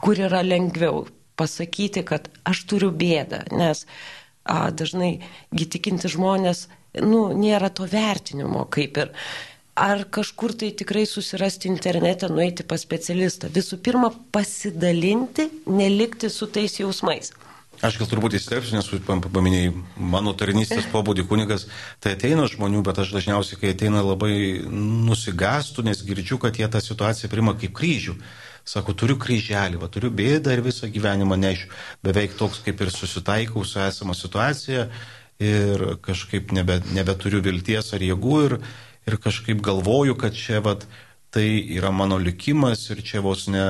kur 0.01 0.19
yra 0.19 0.41
lengviau 0.45 1.05
pasakyti, 1.39 2.03
kad 2.07 2.29
aš 2.47 2.65
turiu 2.69 2.91
bėdą, 2.93 3.43
nes 3.55 3.85
a, 4.43 4.69
dažnai 4.71 5.15
gitikinti 5.55 6.11
žmonės, 6.11 6.67
nu, 7.01 7.25
nėra 7.37 7.71
to 7.73 7.87
vertinimo 7.89 8.67
kaip 8.73 8.99
ir. 9.01 9.13
Ar 9.73 10.03
kažkur 10.05 10.53
tai 10.53 10.69
tikrai 10.77 11.07
susirasti 11.09 11.65
internete, 11.71 12.27
nueiti 12.29 12.61
pas 12.61 12.83
specialistą. 12.85 13.49
Visų 13.49 13.79
pirma, 13.81 14.11
pasidalinti, 14.35 15.47
nelikti 15.65 16.29
su 16.29 16.45
tais 16.45 16.77
jausmais. 16.77 17.31
Aš 17.83 17.97
gal 17.99 18.07
turbūt 18.07 18.37
įsterpsiu, 18.37 18.77
nes 18.77 18.87
paminėjai 19.03 19.73
mano 19.99 20.31
tarnystės 20.39 20.85
pobūdį 20.93 21.25
kunigas, 21.27 21.65
tai 21.99 22.13
ateina 22.15 22.45
žmonių, 22.47 22.79
bet 22.87 23.01
aš 23.03 23.11
dažniausiai, 23.11 23.59
kai 23.59 23.73
ateina 23.73 23.99
labai 24.05 24.63
nusigastų, 24.71 25.83
nes 25.89 26.03
girdžiu, 26.07 26.39
kad 26.39 26.55
jie 26.55 26.69
tą 26.71 26.79
situaciją 26.79 27.27
prima 27.33 27.55
kaip 27.59 27.75
kryžių. 27.75 28.15
Sako, 28.63 28.95
turiu 28.95 29.17
kryželį, 29.19 29.81
va, 29.81 29.89
turiu 29.91 30.13
bėdą 30.15 30.55
ir 30.55 30.63
visą 30.63 30.87
gyvenimą 30.87 31.35
nešiu. 31.41 31.67
Beveik 32.07 32.37
toks 32.39 32.61
kaip 32.63 32.79
ir 32.85 32.93
susitaikau 32.95 33.65
su 33.67 33.81
esama 33.83 34.15
situacija 34.15 34.87
ir 35.43 35.83
kažkaip 36.05 36.55
nebe, 36.55 36.79
nebeturiu 36.95 37.43
vilties 37.43 37.91
ar 37.91 38.05
jėgų 38.07 38.37
ir, 38.45 38.59
ir 39.11 39.19
kažkaip 39.19 39.59
galvoju, 39.59 40.15
kad 40.15 40.39
čia 40.39 40.63
va, 40.63 40.77
tai 41.35 41.49
yra 41.75 41.91
mano 41.91 42.15
likimas 42.15 42.87
ir 42.95 43.03
čia 43.03 43.19
vos 43.25 43.49
ne 43.51 43.65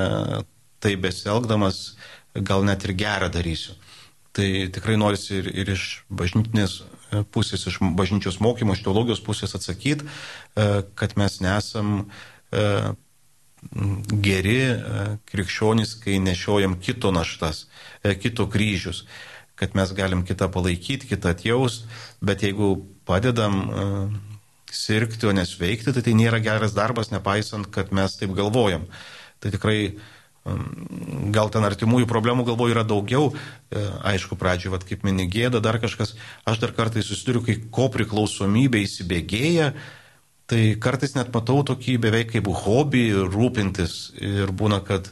tai 0.83 0.93
besielgdamas 1.01 1.95
gal 2.35 2.61
net 2.67 2.85
ir 2.85 2.93
gerą 2.99 3.33
darysiu. 3.33 3.73
Tai 4.33 4.49
tikrai 4.73 4.97
norisi 4.97 5.37
ir, 5.37 5.47
ir 5.53 5.69
iš 5.75 5.83
bažnytinės 6.09 6.79
e, 6.81 7.21
pusės, 7.35 7.67
iš 7.69 7.77
bažnyčios 7.97 8.39
mokymo, 8.41 8.73
iš 8.73 8.81
teologijos 8.81 9.21
pusės 9.21 9.53
atsakyti, 9.53 10.07
e, 10.07 10.65
kad 10.97 11.13
mes 11.21 11.37
nesam 11.45 11.91
e, 12.49 12.63
geri 14.25 14.57
krikščionys, 15.29 15.93
kai 16.01 16.17
nešiojam 16.19 16.73
kito 16.83 17.13
naštas, 17.15 17.67
kito 18.19 18.49
kryžius, 18.51 19.05
kad 19.55 19.77
mes 19.77 19.93
galim 19.95 20.25
kitą 20.27 20.49
palaikyti, 20.51 21.07
kitą 21.07 21.31
atjaust, 21.31 21.85
bet 22.19 22.43
jeigu 22.43 22.73
padedam 23.07 23.61
sirgti, 24.73 25.29
o 25.29 25.31
nesveikti, 25.31 25.93
tai 25.93 26.03
tai 26.03 26.17
nėra 26.17 26.41
geras 26.43 26.75
darbas, 26.75 27.13
nepaisant, 27.13 27.69
kad 27.71 27.93
mes 27.95 28.17
taip 28.19 28.35
galvojam. 28.35 28.89
Tai 29.39 29.53
tikrai 29.55 29.95
gal 30.43 31.49
ten 31.53 31.63
artimųjų 31.63 32.07
problemų 32.09 32.43
galvoju 32.49 32.75
yra 32.75 32.83
daugiau, 32.87 33.31
e, 33.31 33.83
aišku, 34.11 34.35
pradžioje, 34.39 34.73
vat, 34.73 34.85
kaip 34.87 35.05
mini 35.07 35.25
gėda, 35.31 35.61
dar 35.63 35.79
kažkas, 35.79 36.15
aš 36.43 36.59
dar 36.59 36.73
kartais 36.75 37.07
susiduriu, 37.07 37.43
kai 37.45 37.55
ko 37.71 37.87
priklausomybė 37.93 38.83
įsibėgėja, 38.83 39.71
tai 40.51 40.63
kartais 40.83 41.15
net 41.15 41.31
matau 41.33 41.61
tokį 41.63 41.97
beveik 42.03 42.33
kaip 42.35 42.49
hobį 42.51 43.05
rūpintis. 43.31 44.13
Ir 44.19 44.51
būna, 44.51 44.83
kad 44.83 45.07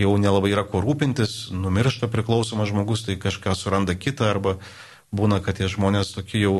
jau 0.00 0.16
nelabai 0.16 0.54
yra 0.54 0.64
ko 0.64 0.80
rūpintis, 0.80 1.50
numiršta 1.52 2.08
priklausomas 2.08 2.72
žmogus, 2.72 3.04
tai 3.04 3.20
kažką 3.20 3.52
suranda 3.58 3.94
kitą 3.94 4.30
arba 4.32 4.56
būna, 5.12 5.42
kad 5.44 5.60
tie 5.60 5.68
žmonės 5.68 6.14
tokie 6.16 6.40
jau 6.46 6.54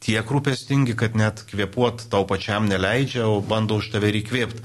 tiek 0.00 0.24
rūpestingi, 0.24 0.96
kad 0.96 1.18
net 1.18 1.44
kvepuot 1.50 2.08
tau 2.08 2.24
pačiam 2.24 2.70
neleidžia, 2.70 3.26
o 3.28 3.42
bando 3.44 3.82
už 3.82 3.92
tave 3.92 4.14
įkvėpti. 4.16 4.64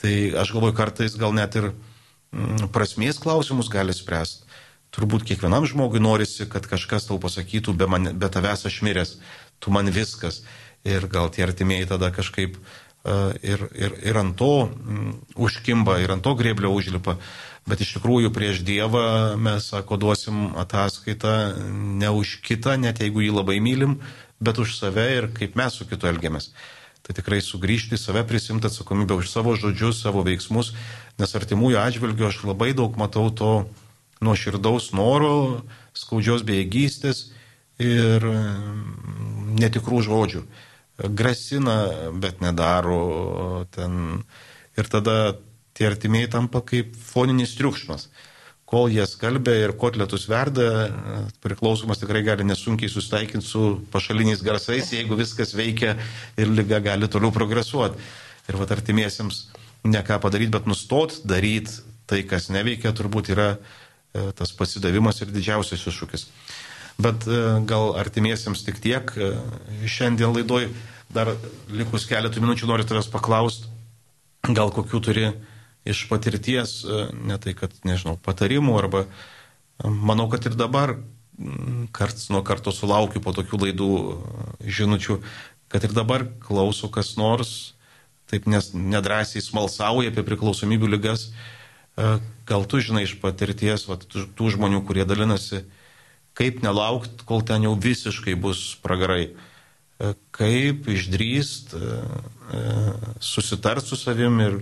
Tai 0.00 0.14
aš 0.40 0.52
galvoju, 0.54 0.74
kartais 0.76 1.16
gal 1.18 1.34
net 1.36 1.56
ir 1.58 1.70
mm, 1.70 2.68
prasmės 2.74 3.20
klausimus 3.22 3.70
gali 3.72 3.94
spręsti. 3.94 4.44
Turbūt 4.94 5.24
kiekvienam 5.26 5.66
žmogui 5.66 5.98
norisi, 6.02 6.46
kad 6.46 6.66
kažkas 6.70 7.08
tau 7.08 7.18
pasakytų, 7.22 7.74
be, 7.74 7.88
man, 7.90 8.12
be 8.14 8.30
tavęs 8.30 8.62
aš 8.68 8.78
miręs, 8.86 9.16
tu 9.58 9.74
man 9.74 9.90
viskas. 9.90 10.44
Ir 10.86 11.08
gal 11.10 11.32
tie 11.34 11.42
artimieji 11.46 11.88
tada 11.90 12.12
kažkaip 12.14 12.58
uh, 12.60 13.32
ir, 13.42 13.64
ir, 13.74 13.96
ir 14.04 14.20
ant 14.20 14.36
to 14.38 14.52
um, 14.68 15.16
užkimba, 15.34 15.96
ir 16.04 16.14
ant 16.14 16.22
to 16.22 16.34
grėblio 16.38 16.70
užlipa. 16.76 17.16
Bet 17.66 17.80
iš 17.80 17.96
tikrųjų 17.96 18.30
prieš 18.36 18.60
Dievą 18.62 19.34
mes, 19.40 19.70
sako, 19.72 19.96
duosim 19.98 20.52
ataskaitą 20.60 21.34
ne 21.72 22.12
už 22.12 22.38
kitą, 22.44 22.76
net 22.78 23.00
jeigu 23.00 23.24
jį 23.24 23.32
labai 23.38 23.56
mylim, 23.64 23.96
bet 24.38 24.60
už 24.60 24.76
save 24.76 25.06
ir 25.16 25.30
kaip 25.34 25.56
mes 25.56 25.74
su 25.74 25.88
kitu 25.88 26.10
elgiamės. 26.10 26.52
Tai 27.04 27.12
tikrai 27.12 27.42
sugrįžti 27.44 27.98
į 27.98 28.00
save, 28.00 28.22
prisimti 28.24 28.70
atsakomybę 28.70 29.18
už 29.20 29.28
savo 29.28 29.52
žodžius, 29.60 30.00
savo 30.00 30.22
veiksmus, 30.24 30.72
nes 31.20 31.36
artimųjų 31.36 31.76
atžvilgių 31.82 32.30
aš 32.30 32.38
labai 32.48 32.72
daug 32.72 32.96
matau 32.96 33.28
to 33.28 33.50
nuoširdaus 34.24 34.92
noro, 34.96 35.64
skaudžios 35.92 36.46
bejėgystės 36.48 37.26
ir 37.82 38.24
mm, 38.24 39.52
netikrų 39.60 40.00
žodžių. 40.06 40.44
Grasina, 41.12 41.76
bet 42.22 42.40
nedaro 42.40 43.66
ten. 43.74 44.22
Ir 44.78 44.88
tada 44.90 45.36
tie 45.74 45.90
artimiai 45.90 46.30
tampa 46.30 46.62
kaip 46.62 46.94
foninis 46.96 47.54
triukšmas. 47.58 48.08
Kol 48.64 48.88
jie 48.88 49.04
skalbia 49.06 49.66
ir 49.66 49.74
kotletus 49.76 50.24
verda, 50.30 50.88
priklausomas 51.44 52.00
tikrai 52.00 52.22
gali 52.24 52.46
nesunkiai 52.48 52.88
sustaikinti 52.88 53.46
su 53.46 53.64
pašaliniais 53.92 54.42
garsais, 54.42 54.88
jeigu 54.96 55.18
viskas 55.20 55.52
veikia 55.54 55.98
ir 56.40 56.48
lyga 56.48 56.80
gali 56.82 57.10
toliau 57.12 57.32
progresuoti. 57.34 58.00
Ir 58.48 58.58
va 58.60 58.68
artimiesiems 58.72 59.44
ne 59.84 60.00
ką 60.04 60.18
padaryti, 60.20 60.52
bet 60.56 60.68
nustot 60.68 61.20
daryti 61.28 61.82
tai, 62.08 62.22
kas 62.28 62.50
neveikia, 62.52 62.92
turbūt 62.96 63.30
yra 63.32 63.54
e, 63.54 64.30
tas 64.36 64.52
pasidavimas 64.56 65.20
ir 65.20 65.32
didžiausias 65.32 65.84
iššūkis. 65.88 66.26
Bet 67.04 67.28
e, 67.28 67.40
gal 67.68 67.94
artimiesiems 68.00 68.64
tik 68.66 68.80
tiek. 68.84 69.12
E, 69.16 69.32
šiandien 69.88 70.32
laidoj 70.34 70.68
dar 71.14 71.34
likus 71.72 72.08
keletų 72.10 72.42
minučių 72.44 72.68
noriu 72.68 72.86
tavęs 72.88 73.08
paklausti, 73.12 73.68
gal 74.50 74.72
kokių 74.74 75.00
turi 75.04 75.26
iš 75.84 76.08
patirties, 76.08 76.82
e, 76.84 77.08
ne 77.12 77.36
tai, 77.38 77.54
kad, 77.56 77.74
nežinau, 77.84 78.16
patarimų 78.24 78.76
arba 78.80 79.04
e, 79.04 79.08
manau, 79.88 80.26
kad 80.32 80.46
ir 80.48 80.56
dabar 80.56 80.96
karts 81.94 82.28
nuo 82.30 82.44
karto 82.46 82.72
sulaukiu 82.72 83.20
po 83.20 83.34
tokių 83.36 83.60
laidų 83.66 83.90
e, 83.92 84.70
žinučių, 84.72 85.18
kad 85.72 85.84
ir 85.84 85.94
dabar 85.96 86.26
klauso 86.40 86.88
kas 86.92 87.14
nors, 87.20 87.74
taip 88.30 88.48
nes, 88.48 88.72
nedrasiai 88.72 89.42
smalsauja 89.44 90.12
apie 90.12 90.24
priklausomybių 90.24 90.94
lygas. 90.94 91.28
Gal 92.48 92.64
tu 92.66 92.80
žinai 92.82 93.04
iš 93.04 93.12
patirties, 93.22 93.84
va, 93.86 93.94
tų, 94.00 94.48
žmonių, 94.50 94.80
kurie 94.86 95.04
dalinasi, 95.06 95.60
kaip 96.34 96.62
nelaukti, 96.64 97.22
kol 97.28 97.44
ten 97.46 97.66
jau 97.66 97.74
visiškai 97.78 98.34
bus 98.40 98.72
pragarai 98.82 99.28
kaip 100.34 100.88
išdrįst, 100.90 101.76
susitart 103.22 103.86
su 103.86 103.98
savim 104.00 104.40
ir, 104.42 104.58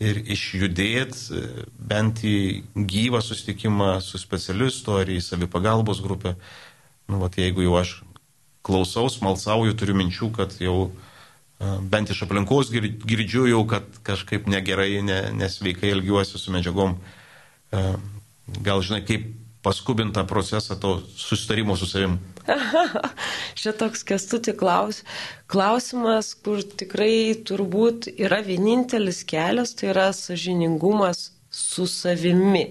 ir 0.00 0.22
išjudėti 0.32 1.36
e, 1.36 1.46
bent 1.76 2.22
į 2.24 2.36
gyvą 2.74 3.20
susitikimą 3.24 3.92
su 4.04 4.20
specialistu 4.20 4.96
ar 4.96 5.10
į 5.12 5.20
savipagalbos 5.24 6.00
grupę. 6.04 6.34
Nu, 7.10 7.20
vat, 7.20 7.36
jeigu 7.40 7.66
jau 7.66 7.76
aš 7.80 7.98
klausau, 8.66 9.08
smalsauju, 9.12 9.76
turiu 9.76 9.96
minčių, 9.98 10.30
kad 10.36 10.56
jau 10.62 10.88
e, 10.88 11.74
bent 11.92 12.12
iš 12.12 12.24
aplinkos 12.26 12.72
girdžiu 12.72 13.46
jau, 13.50 13.64
kad 13.68 14.00
kažkaip 14.06 14.48
negerai, 14.50 15.02
ne, 15.04 15.20
nesveikai 15.36 15.92
elgiuosi 15.92 16.40
su 16.40 16.54
medžiagom. 16.54 16.96
E, 17.70 17.84
gal 18.64 18.84
žinai, 18.86 19.04
kaip 19.06 19.28
paskubintą 19.60 20.24
procesą 20.24 20.78
to 20.80 21.00
susitarimo 21.16 21.76
su 21.76 21.86
savim? 21.86 22.16
Šitoks 23.60 24.02
kestuti 24.06 24.54
klaus, 24.56 25.02
klausimas, 25.50 26.32
kur 26.34 26.62
tikrai 26.62 27.34
turbūt 27.46 28.10
yra 28.16 28.40
vienintelis 28.46 29.22
kelias, 29.28 29.74
tai 29.78 29.92
yra 29.94 30.10
sažiningumas 30.16 31.30
su 31.50 31.86
savimi. 31.90 32.70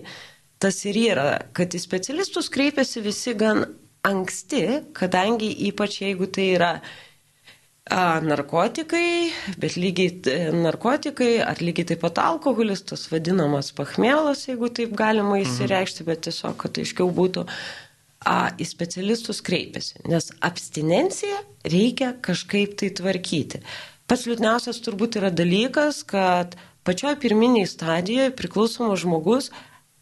Tas 0.60 0.82
ir 0.88 0.98
yra, 1.00 1.30
kad 1.56 1.76
į 1.76 1.80
specialistus 1.80 2.50
kreipiasi 2.52 3.04
visi 3.04 3.36
gan 3.40 3.64
anksti, 4.08 4.64
kadangi 4.96 5.52
ypač 5.70 6.02
jeigu 6.04 6.28
tai 6.32 6.50
yra 6.56 6.72
a, 6.80 8.20
narkotikai, 8.24 9.32
bet 9.60 9.76
lygiai 9.80 10.12
e, 10.32 10.38
narkotikai, 10.56 11.32
ar 11.44 11.64
lygiai 11.64 11.94
taip 11.94 12.04
pat 12.04 12.20
alkoholis, 12.24 12.84
tas 12.92 13.08
vadinamas 13.12 13.72
pachmėlas, 13.76 14.46
jeigu 14.52 14.72
taip 14.72 14.96
galima 15.00 15.38
mhm. 15.38 15.46
įsireikšti, 15.48 16.08
bet 16.08 16.28
tiesiog, 16.28 16.58
kad 16.60 16.80
aiškiau 16.84 17.12
būtų, 17.16 17.48
a, 17.48 17.89
į 18.28 18.66
specialistus 18.68 19.40
kreipiasi, 19.46 20.02
nes 20.12 20.32
abstinenciją 20.44 21.40
reikia 21.64 22.14
kažkaip 22.22 22.76
tai 22.80 22.92
tvarkyti. 22.96 23.62
Pats 24.10 24.26
liūdniausias 24.28 24.82
turbūt 24.84 25.20
yra 25.22 25.30
dalykas, 25.32 26.04
kad 26.04 26.58
pačioj 26.84 27.16
pirminiai 27.22 27.68
stadijoje 27.70 28.34
priklausomas 28.36 29.04
žmogus 29.04 29.52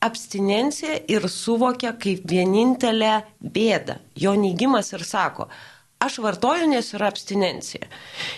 abstinenciją 0.01 0.99
ir 1.10 1.27
suvokia 1.30 1.93
kaip 1.97 2.25
vienintelę 2.30 3.21
bėdą. 3.41 3.97
Jo 4.15 4.34
neigimas 4.38 4.93
ir 4.93 5.03
sako, 5.06 5.47
aš 5.99 6.19
vartoju, 6.23 6.69
nes 6.71 6.93
yra 6.93 7.10
abstinencija. 7.12 7.89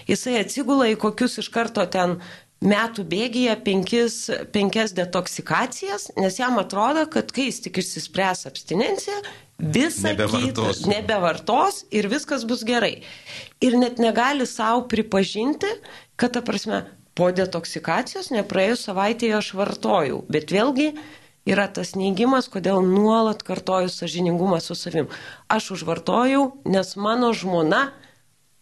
Jisai 0.07 0.39
atsigula 0.41 0.89
į 0.91 0.99
kokius 0.99 1.39
iš 1.43 1.51
karto 1.53 1.85
ten 1.91 2.19
metų 2.59 3.05
bėgyje 3.07 3.55
penkis, 3.63 4.15
penkias 4.53 4.93
detoksikacijas, 4.97 6.09
nes 6.19 6.39
jam 6.39 6.59
atrodo, 6.59 7.05
kad 7.11 7.31
kai 7.31 7.47
jis 7.47 7.61
tik 7.65 7.79
išsispręs 7.79 8.45
abstinenciją, 8.49 9.21
visą 9.59 10.11
nebevartos. 10.11 10.81
kitą 10.83 10.91
nebevartos 10.91 11.83
ir 11.91 12.09
viskas 12.11 12.45
bus 12.47 12.63
gerai. 12.67 13.01
Ir 13.63 13.77
net 13.79 13.99
negali 13.99 14.47
savo 14.47 14.85
pripažinti, 14.91 15.71
kad, 16.19 16.35
ta 16.35 16.43
prasme, 16.43 16.83
po 17.15 17.31
detoksikacijos 17.35 18.31
nepraėjus 18.31 18.85
savaitėje 18.87 19.39
aš 19.39 19.53
vartojau. 19.59 20.21
Bet 20.31 20.51
vėlgi 20.55 20.93
yra 21.49 21.67
tas 21.71 21.95
neigimas, 21.99 22.47
kodėl 22.51 22.83
nuolat 22.85 23.43
kartoju 23.43 23.91
sažiningumą 23.91 24.61
su 24.63 24.75
savim. 24.75 25.09
Aš 25.51 25.73
užvartojau, 25.79 26.61
nes 26.67 26.95
mano 26.95 27.33
žmona, 27.35 27.89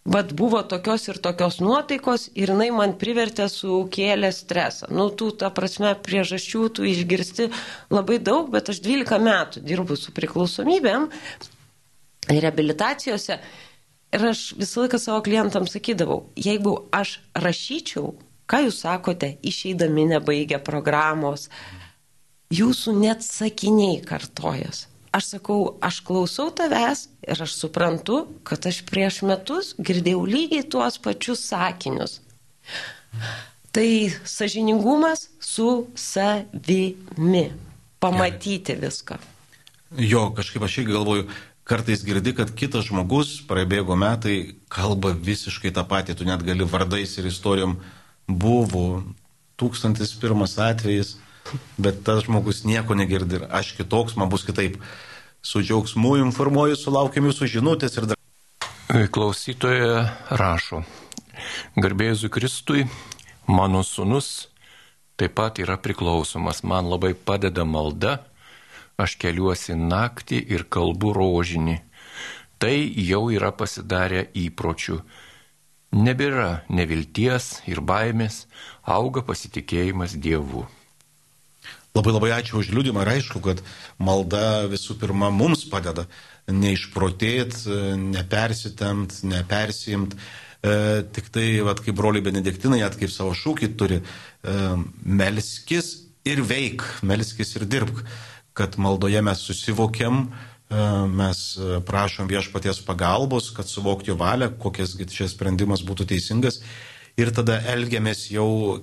vad 0.07 0.31
buvo 0.33 0.61
tokios 0.63 1.07
ir 1.11 1.17
tokios 1.19 1.59
nuotaikos 1.59 2.29
ir 2.39 2.53
jinai 2.53 2.69
man 2.71 2.93
privertė 2.95 3.49
sukėlę 3.51 4.29
stresą. 4.31 4.87
Nu, 4.87 5.09
tų, 5.11 5.33
ta 5.41 5.49
prasme, 5.51 5.91
priežasčių 5.99 6.61
tu 6.77 6.87
išgirsti 6.87 7.49
labai 7.91 8.21
daug, 8.23 8.47
bet 8.53 8.71
aš 8.71 8.79
12 8.85 9.19
metų 9.27 9.65
dirbu 9.67 9.99
su 9.99 10.15
priklausomybėm 10.15 11.09
reabilitacijose. 12.31 13.41
Ir 14.15 14.23
aš 14.29 14.53
visą 14.55 14.85
laiką 14.85 14.99
savo 15.03 15.19
klientams 15.25 15.75
sakydavau, 15.75 16.21
jeigu 16.39 16.77
aš 16.95 17.17
rašyčiau, 17.35 18.13
ką 18.47 18.63
jūs 18.63 18.79
sakote, 18.85 19.33
išeidami 19.43 20.07
nebaigę 20.13 20.61
programos, 20.63 21.49
jūsų 22.55 22.95
net 23.01 23.27
sakiniai 23.27 23.99
kartojas. 24.07 24.85
Aš 25.17 25.31
sakau, 25.33 25.77
aš 25.81 26.01
klausau 26.05 26.51
tavęs 26.53 27.07
ir 27.25 27.41
aš 27.41 27.55
suprantu, 27.57 28.19
kad 28.45 28.67
aš 28.69 28.83
prieš 28.85 29.23
metus 29.25 29.71
girdėjau 29.81 30.25
lygiai 30.29 30.65
tuos 30.69 30.99
pačius 31.01 31.41
sakinius. 31.47 32.19
Tai 33.73 33.89
sažiningumas 34.29 35.27
su 35.41 35.87
savimi. 35.97 37.47
Pamatyti 37.99 38.75
Gerai. 38.75 38.81
viską. 38.85 39.17
Jo, 39.97 40.27
kažkaip 40.37 40.63
aš 40.67 40.77
irgi 40.83 40.93
galvoju, 40.93 41.27
kartais 41.63 42.03
girdi, 42.05 42.35
kad 42.37 42.53
kitas 42.55 42.85
žmogus, 42.91 43.39
prabėgo 43.49 43.97
metai, 43.97 44.55
kalba 44.69 45.15
visiškai 45.17 45.73
tą 45.73 45.81
patį, 45.87 46.19
tu 46.19 46.27
net 46.27 46.45
gali 46.45 46.67
vardais 46.67 47.17
ir 47.17 47.25
istorijom 47.31 47.79
buvo 48.27 49.01
tūkstantis 49.57 50.13
pirmas 50.21 50.59
atvejis, 50.61 51.15
bet 51.77 52.03
tas 52.07 52.25
žmogus 52.25 52.63
nieko 52.67 52.97
negirdi 52.97 53.39
ir 53.39 53.47
aš 53.49 53.73
kitoks, 53.77 54.17
man 54.19 54.29
bus 54.33 54.45
kitaip. 54.47 54.79
Su 55.41 55.61
džiaugsmu 55.61 56.17
informuoju, 56.25 56.75
sulaukiam 56.75 57.29
jūsų 57.29 57.47
žinutės 57.57 57.97
ir 57.99 58.09
dar. 58.09 58.17
Klausytoja 59.13 60.07
rašo. 60.39 60.81
Garbėjus 61.77 62.25
Kristui, 62.33 62.87
mano 63.47 63.83
sunus 63.85 64.47
taip 65.17 65.33
pat 65.37 65.59
yra 65.59 65.77
priklausomas. 65.81 66.63
Man 66.63 66.89
labai 66.89 67.13
padeda 67.13 67.65
malda, 67.65 68.19
aš 68.97 69.17
keliuosi 69.21 69.75
naktį 69.77 70.41
ir 70.53 70.65
kalbu 70.69 71.13
rožinį. 71.17 71.79
Tai 72.57 72.75
jau 73.05 73.27
yra 73.33 73.51
pasidarę 73.53 74.27
įpročių. 74.33 75.01
Nebėra 75.97 76.63
nevilties 76.69 77.61
ir 77.69 77.81
baimės, 77.81 78.45
auga 78.83 79.23
pasitikėjimas 79.25 80.17
Dievu. 80.17 80.65
Labai 81.97 82.13
labai 82.13 82.33
ačiū 82.35 82.59
už 82.61 82.67
liūdimą 82.75 83.01
ir 83.01 83.09
aišku, 83.15 83.41
kad 83.41 83.63
malda 83.97 84.67
visų 84.69 84.99
pirma 85.01 85.31
mums 85.33 85.63
padeda 85.65 86.05
neišprotėti, 86.45 87.95
nepersitemti, 87.97 89.23
nepersimti. 89.31 90.19
E, 90.61 90.73
tik 91.13 91.31
tai, 91.33 91.47
vat, 91.65 91.81
kaip 91.81 91.97
broliai 91.97 92.25
benediktinai, 92.25 92.83
at 92.85 92.97
kaip 92.99 93.09
savo 93.13 93.33
šūkį 93.37 93.71
turi, 93.79 94.01
e, 94.01 94.55
melskis 95.05 95.89
ir 96.27 96.43
veik, 96.45 96.85
melskis 97.01 97.55
ir 97.57 97.65
dirbk, 97.69 98.03
kad 98.57 98.77
maldoje 98.81 99.21
mes 99.25 99.41
susivokiam, 99.49 100.27
e, 100.27 100.85
mes 101.21 101.43
prašom 101.87 102.29
viešpaties 102.29 102.81
pagalbos, 102.85 103.49
kad 103.57 103.69
suvokti 103.69 104.13
jo 104.13 104.19
valią, 104.21 104.51
kokias 104.61 104.93
šis 104.97 105.33
sprendimas 105.33 105.85
būtų 105.85 106.09
teisingas 106.13 106.61
ir 107.17 107.33
tada 107.33 107.57
elgiamės 107.73 108.27
jau 108.29 108.81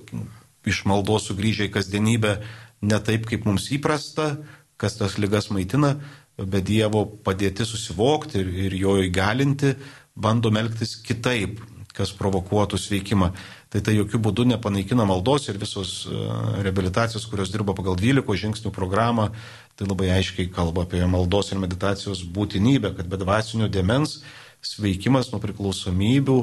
iš 0.65 0.83
maldos 0.89 1.29
sugrįžę 1.29 1.69
į 1.69 1.73
kasdienybę 1.75 2.39
ne 2.85 2.99
taip, 3.03 3.27
kaip 3.29 3.45
mums 3.47 3.69
įprasta, 3.75 4.35
kas 4.81 4.97
tas 4.99 5.17
lygas 5.21 5.49
maitina, 5.53 5.95
bet 6.37 6.65
Dievo 6.67 7.05
padėti 7.25 7.65
susivokti 7.67 8.41
ir, 8.41 8.51
ir 8.67 8.75
jo 8.79 8.97
įgalinti, 9.03 9.75
bandom 10.15 10.57
elgtis 10.59 10.95
kitaip, 11.03 11.61
kas 11.95 12.11
provokuotų 12.15 12.79
sveikimą. 12.79 13.31
Tai 13.71 13.81
tai 13.83 13.95
jokių 13.97 14.19
būdų 14.27 14.45
nepanaikina 14.51 15.03
maldos 15.07 15.49
ir 15.49 15.59
visos 15.59 16.05
e, 16.07 16.15
rehabilitacijos, 16.63 17.25
kurios 17.31 17.51
dirba 17.51 17.75
pagal 17.75 17.97
12 17.99 18.37
žingsnių 18.43 18.71
programą, 18.75 19.29
tai 19.75 19.87
labai 19.87 20.11
aiškiai 20.15 20.51
kalba 20.51 20.85
apie 20.85 21.01
maldos 21.11 21.51
ir 21.51 21.59
meditacijos 21.59 22.23
būtinybę, 22.35 22.93
kad 22.95 23.09
be 23.11 23.19
dvasinio 23.19 23.67
demens 23.71 24.21
sveikimas 24.63 25.31
nuo 25.31 25.41
priklausomybių 25.43 26.39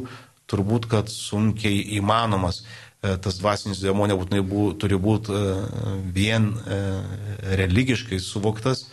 turbūt, 0.51 0.89
kad 0.93 1.09
sunkiai 1.13 1.81
įmanomas. 1.99 2.63
E, 3.03 3.17
tas 3.19 3.41
dvasinis 3.41 3.81
dėmo 3.83 4.07
nebūtinai 4.07 4.45
bū, 4.47 4.65
turi 4.79 4.95
būti 4.95 5.35
e, 5.35 5.55
vien 6.15 6.53
e, 6.55 6.83
religiškai 7.63 8.21
suvoktas. 8.23 8.87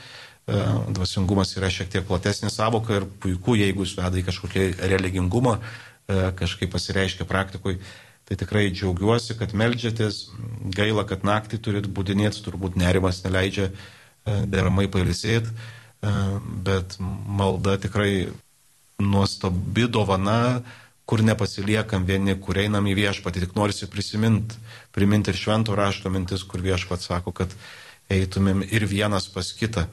Dvasingumas 0.50 1.52
yra 1.60 1.68
šiek 1.70 1.92
tiek 1.94 2.06
platesnė 2.08 2.50
savoka 2.50 2.96
ir 2.98 3.04
puiku, 3.22 3.54
jeigu 3.54 3.84
jūs 3.84 3.92
veda 4.00 4.18
į 4.18 4.24
kažkokį 4.26 4.64
religingumą, 4.90 5.60
kažkaip 6.40 6.72
pasireiškia 6.74 7.28
praktikui. 7.30 7.76
Tai 8.26 8.38
tikrai 8.42 8.64
džiaugiuosi, 8.72 9.36
kad 9.38 9.54
melžiatės, 9.54 10.18
gaila, 10.74 11.04
kad 11.06 11.22
naktį 11.22 11.60
turit 11.68 11.92
būdinėti, 11.94 12.42
turbūt 12.48 12.80
nerimas 12.82 13.22
neleidžia 13.28 13.68
deramai 14.26 14.88
pailisėti, 14.90 15.54
bet 16.66 16.98
malda 16.98 17.78
tikrai 17.86 18.32
nuostabi 18.98 19.86
dovana, 19.86 20.64
kur 21.10 21.24
nepasiliekam 21.26 22.06
vieni, 22.06 22.36
kur 22.38 22.60
einam 22.62 22.86
į 22.86 22.94
viešpatį, 23.00 23.42
tik 23.48 23.56
norisi 23.58 23.88
prisiminti, 23.90 24.60
priminti 24.94 25.34
ir 25.34 25.40
švento 25.40 25.74
rašto 25.74 26.12
mintis, 26.14 26.44
kur 26.46 26.62
viešpat 26.62 27.02
sako, 27.02 27.34
kad 27.34 27.56
eitumėm 28.14 28.62
ir 28.68 28.86
vienas 28.86 29.26
pas 29.34 29.50
kitą, 29.58 29.88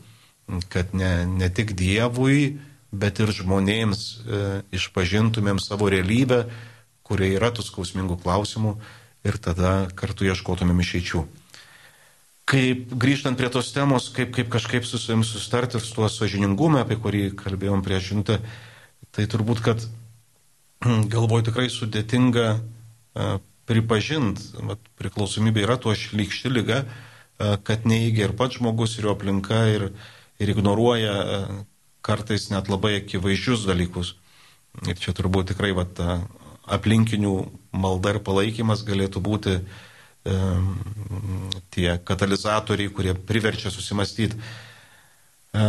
kad 0.68 0.92
ne, 0.92 1.24
ne 1.24 1.48
tik 1.48 1.72
Dievui, 1.78 2.58
bet 2.92 3.22
ir 3.24 3.32
žmonėms 3.32 4.04
e, 4.04 4.44
išpažintumėm 4.76 5.56
savo 5.62 5.88
realybę, 5.92 6.44
kurie 7.06 7.32
yra 7.38 7.48
tų 7.54 7.64
skausmingų 7.64 8.20
klausimų 8.20 8.76
ir 9.24 9.40
tada 9.40 9.74
kartu 9.96 10.28
ieškotumėm 10.28 10.84
išeičių. 10.84 11.24
Kaip 12.46 12.92
grįžtant 12.92 13.40
prie 13.40 13.48
tos 13.50 13.72
temos, 13.74 14.12
kaip, 14.12 14.36
kaip 14.36 14.52
kažkaip 14.52 14.84
su 14.84 15.00
savim 15.00 15.24
sustarti 15.24 15.80
su 15.80 15.96
tuo 15.96 16.12
sažiningumu, 16.12 16.84
apie 16.84 17.00
kurį 17.00 17.30
kalbėjom 17.40 17.80
prieš 17.82 18.12
žinutę, 18.12 18.42
tai 19.16 19.24
turbūt, 19.32 19.64
kad 19.64 19.88
galvoju, 21.14 21.48
tikrai 21.50 21.68
sudėtinga 21.72 22.46
e, 22.56 23.28
pripažinti, 23.66 24.52
priklausomybė 25.00 25.64
yra 25.66 25.78
tuo 25.80 25.94
šlykšti 25.96 26.52
lyga, 26.52 26.82
e, 26.84 27.56
kad 27.66 27.88
neįgia 27.88 28.28
ir 28.28 28.36
pats 28.38 28.60
žmogus, 28.60 28.98
ir 28.98 29.08
jo 29.08 29.16
aplinka, 29.16 29.64
ir, 29.72 29.88
ir 30.42 30.52
ignoruoja 30.52 31.16
e, 31.16 31.40
kartais 32.06 32.50
net 32.52 32.70
labai 32.70 33.00
akivaizdžius 33.00 33.66
dalykus. 33.66 34.14
Ir 34.86 34.98
čia 35.00 35.14
turbūt 35.16 35.54
tikrai 35.54 35.72
va, 35.74 35.86
aplinkinių 36.76 37.34
malda 37.76 38.14
ir 38.14 38.22
palaikymas 38.26 38.84
galėtų 38.86 39.22
būti 39.24 39.56
e, 39.56 40.38
tie 41.74 41.88
katalizatoriai, 42.04 42.92
kurie 42.92 43.14
priverčia 43.16 43.72
susimastyti. 43.74 44.38
E, 45.56 45.64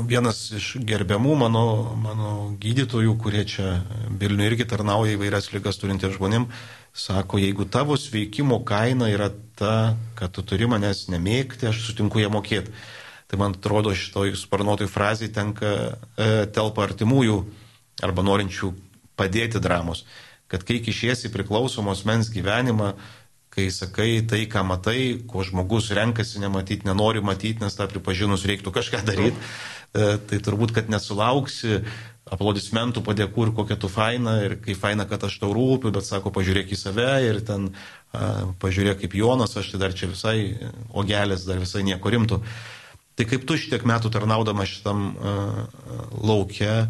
vienas 0.00 0.38
iš 0.56 0.76
gerbiamų 0.88 1.34
mano, 1.36 1.64
mano 2.00 2.30
gydytojų, 2.60 3.12
kurie 3.20 3.44
čia 3.48 3.82
Vilniuje 4.08 4.52
irgi 4.52 4.66
tarnauja 4.68 5.16
įvairias 5.16 5.50
lygas 5.52 5.78
turintiems 5.80 6.16
žmonėm, 6.16 6.46
sako, 6.96 7.40
jeigu 7.42 7.66
tavo 7.68 7.96
sveikimo 8.00 8.62
kaina 8.64 9.10
yra 9.12 9.30
ta, 9.58 9.96
kad 10.16 10.32
tu 10.32 10.44
turi 10.46 10.68
manęs 10.70 11.06
nemėgti, 11.12 11.68
aš 11.68 11.82
sutinku 11.88 12.22
ją 12.22 12.32
mokėti. 12.32 12.72
Tai 13.28 13.40
man 13.40 13.56
atrodo, 13.56 13.94
šitoj 13.96 14.34
sparnuotoj 14.36 14.88
frazai 14.92 15.30
tenka 15.32 15.72
e, 15.72 16.46
telpa 16.52 16.84
artimųjų 16.84 17.38
arba 18.04 18.24
norinčių 18.24 18.72
padėti 19.16 19.60
dramos. 19.60 20.04
Kad 20.52 20.66
kai 20.68 20.82
kišiesi 20.84 21.32
priklausomos 21.32 22.04
mens 22.08 22.28
gyvenimą, 22.32 22.92
kai 23.52 23.68
sakai 23.72 24.22
tai, 24.28 24.46
ką 24.48 24.64
matai, 24.64 25.20
ko 25.28 25.44
žmogus 25.44 25.90
renkasi 25.96 26.40
nematyti, 26.40 26.88
nenori 26.88 27.20
matyti, 27.24 27.60
nes 27.60 27.76
tą 27.76 27.88
pripažinus 27.88 28.46
reiktų 28.48 28.72
kažką 28.72 29.02
daryti, 29.04 29.36
tai 29.92 30.40
turbūt, 30.40 30.72
kad 30.76 30.88
nesulauksi 30.92 31.82
aplodismentų, 32.32 33.02
padėkų 33.04 33.46
ir 33.46 33.52
kokia 33.56 33.76
tu 33.76 33.90
faina, 33.92 34.38
ir 34.46 34.56
kaip 34.62 34.78
faina, 34.80 35.04
kad 35.08 35.24
aš 35.26 35.36
tau 35.42 35.52
rūpiu, 35.52 35.92
bet 35.92 36.06
sako, 36.06 36.32
pažiūrėk 36.32 36.72
į 36.72 36.78
save 36.80 37.08
ir 37.26 37.40
ten 37.44 37.72
pažiūrėk 38.62 39.02
kaip 39.02 39.16
Jonas, 39.18 39.56
aš 39.58 39.74
tai 39.74 39.82
dar 39.82 39.96
čia 39.96 40.08
visai 40.08 40.36
ogelės, 40.96 41.44
dar 41.48 41.60
visai 41.60 41.84
nieko 41.84 42.12
rimtų. 42.12 42.40
Tai 43.18 43.26
kaip 43.28 43.44
tu 43.44 43.58
šitiek 43.60 43.84
metų 43.84 44.12
tarnaudama 44.14 44.64
šitam 44.68 45.10
laukia 46.24 46.86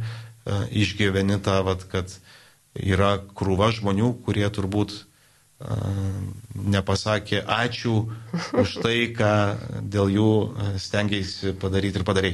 išgyveni 0.71 1.41
tą, 1.43 1.59
vat, 1.67 1.89
kad 1.91 2.13
yra 2.79 3.17
krūva 3.35 3.73
žmonių, 3.75 4.13
kurie 4.23 4.47
turbūt 4.47 4.95
nepasakė 6.55 7.43
ačiū 7.47 7.95
už 8.59 8.79
tai, 8.83 8.97
ką 9.15 9.35
dėl 9.95 10.11
jų 10.11 10.31
stengiaisi 10.83 11.55
padaryti 11.63 12.01
ir 12.01 12.07
padarai. 12.07 12.33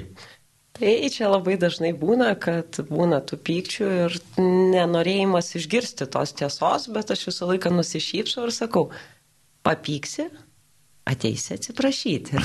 Tai 0.78 1.10
čia 1.10 1.26
labai 1.26 1.56
dažnai 1.58 1.90
būna, 1.98 2.36
kad 2.38 2.76
būna 2.86 3.18
tų 3.26 3.40
pykčių 3.48 3.86
ir 4.04 4.18
nenorėjimas 4.38 5.56
išgirsti 5.58 6.06
tos 6.06 6.30
tiesos, 6.38 6.86
bet 6.94 7.10
aš 7.10 7.24
visą 7.32 7.48
laiką 7.50 7.72
nusišypsau 7.74 8.44
ir 8.46 8.52
sakau, 8.54 8.84
papyksi, 9.66 10.28
ateisi 11.08 11.56
atsiprašyti. 11.56 12.38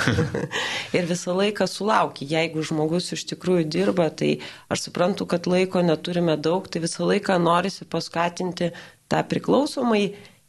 ir 0.97 1.05
visą 1.11 1.36
laiką 1.38 1.67
sulauki. 1.69 2.25
Jeigu 2.31 2.63
žmogus 2.65 3.11
iš 3.13 3.27
tikrųjų 3.36 3.67
dirba, 3.69 4.09
tai 4.09 4.39
aš 4.73 4.88
suprantu, 4.88 5.29
kad 5.29 5.45
laiko 5.45 5.84
neturime 5.86 6.34
daug, 6.34 6.65
tai 6.65 6.81
visą 6.88 7.05
laiką 7.11 7.38
norisi 7.43 7.86
paskatinti 7.86 8.71
tą 9.13 9.21
priklausomai 9.29 10.07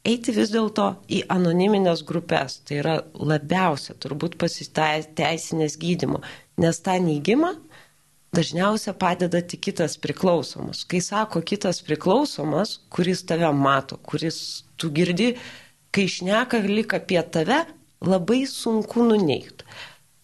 eiti 0.08 0.32
vis 0.36 0.56
dėlto 0.56 0.88
į 1.12 1.26
anoniminės 1.36 2.00
grupės. 2.08 2.62
Tai 2.64 2.80
yra 2.80 2.96
labiausia 3.12 3.92
turbūt 4.00 4.40
pasiteisinės 4.40 5.76
gydimo, 5.84 6.24
nes 6.64 6.80
tą 6.80 6.96
neigimą 7.02 7.54
dažniausia 8.34 8.94
padeda 8.98 9.40
tik 9.40 9.62
kitas 9.68 9.96
priklausomas. 10.00 10.84
Kai 10.88 11.00
sako 11.04 11.42
kitas 11.46 11.80
priklausomas, 11.86 12.78
kuris 12.92 13.24
tave 13.28 13.50
mato, 13.56 13.98
kuris 14.02 14.38
tu 14.76 14.90
girdi, 14.94 15.34
kai 15.94 16.06
šneka 16.10 16.62
lik 16.66 16.96
apie 16.98 17.22
tave, 17.22 17.62
labai 18.04 18.44
sunku 18.50 19.06
nuneikti. 19.06 19.66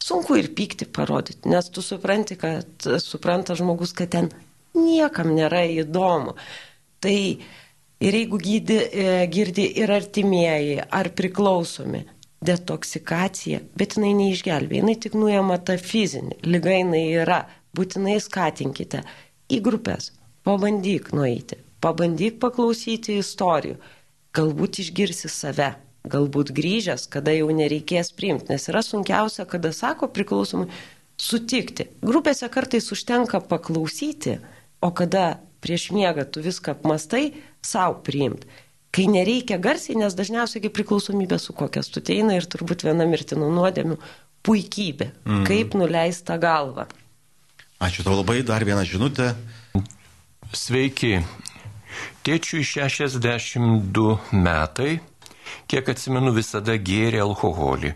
Sunku 0.01 0.37
ir 0.41 0.51
pykti 0.57 0.89
parodyti, 0.89 1.49
nes 1.53 1.69
tu 1.71 1.85
supranti, 1.85 2.37
kad 2.41 2.89
supranta 3.05 3.55
žmogus, 3.55 3.93
kad 3.95 4.11
ten 4.15 4.31
niekam 4.75 5.35
nėra 5.37 5.67
įdomu. 5.69 6.35
Tai 7.01 7.17
Ir 8.01 8.17
jeigu 8.17 8.39
gydi, 8.41 8.77
e, 8.81 9.27
girdi 9.29 9.67
ir 9.77 9.91
artimieji, 9.93 10.79
ar 10.81 11.11
priklausomi, 11.13 12.07
detoksikacija, 12.49 13.59
bet 13.77 13.99
jinai 13.99 14.15
neišgelbė, 14.17 14.79
jinai 14.79 14.95
tik 15.05 15.19
nuėma 15.21 15.59
tą 15.69 15.77
fizinį, 15.77 16.39
lyga 16.49 16.79
jinai 16.79 17.03
yra, 17.21 17.43
būtinai 17.77 18.19
skatinkite 18.23 19.03
į 19.51 19.61
grupės, 19.67 20.11
pabandyk 20.47 21.13
nueiti, 21.17 21.59
pabandyk 21.85 22.39
paklausyti 22.43 23.19
istorijų, 23.21 23.77
galbūt 24.37 24.81
išgirsi 24.85 25.31
save, 25.33 25.75
galbūt 26.11 26.55
grįžęs, 26.57 27.09
kada 27.13 27.35
jau 27.35 27.51
nereikės 27.55 28.13
priimti, 28.17 28.53
nes 28.55 28.69
yra 28.73 28.83
sunkiausia, 28.85 29.47
kada 29.49 29.73
sako 29.77 30.09
priklausomai 30.15 30.71
sutikti. 31.21 31.91
Grupėse 32.05 32.49
kartais 32.53 32.89
užtenka 32.95 33.43
paklausyti, 33.51 34.39
o 34.81 34.91
kada 34.97 35.41
prieš 35.61 35.91
miegą 35.93 36.25
tu 36.25 36.43
viską 36.45 36.79
apmastai, 36.79 37.35
savo 37.63 38.01
priimti. 38.07 38.49
Kai 38.91 39.07
nereikia 39.07 39.61
garsiai, 39.63 39.99
nes 40.01 40.17
dažniausiai 40.19 40.73
priklausomybė 40.75 41.39
su 41.39 41.55
kokia 41.55 41.83
stuteina 41.87 42.35
ir 42.35 42.49
turbūt 42.51 42.83
viena 42.89 43.07
mirtinų 43.07 43.51
nuodėmių- 43.55 43.99
puikybė. 44.47 45.13
Mm. 45.27 45.45
Kaip 45.47 45.77
nuleista 45.79 46.39
galva. 46.43 46.89
Ačiū 47.81 48.05
tau 48.05 48.13
labai, 48.13 48.43
dar 48.45 48.61
vieną 48.61 48.83
žinutę. 48.85 49.31
Sveiki. 50.53 51.23
Tėčiui 52.21 52.61
62 52.61 54.19
metai, 54.37 54.99
kiek 55.65 55.89
atsimenu, 55.89 56.35
visada 56.37 56.77
gėrė 56.77 57.23
alkoholį. 57.25 57.95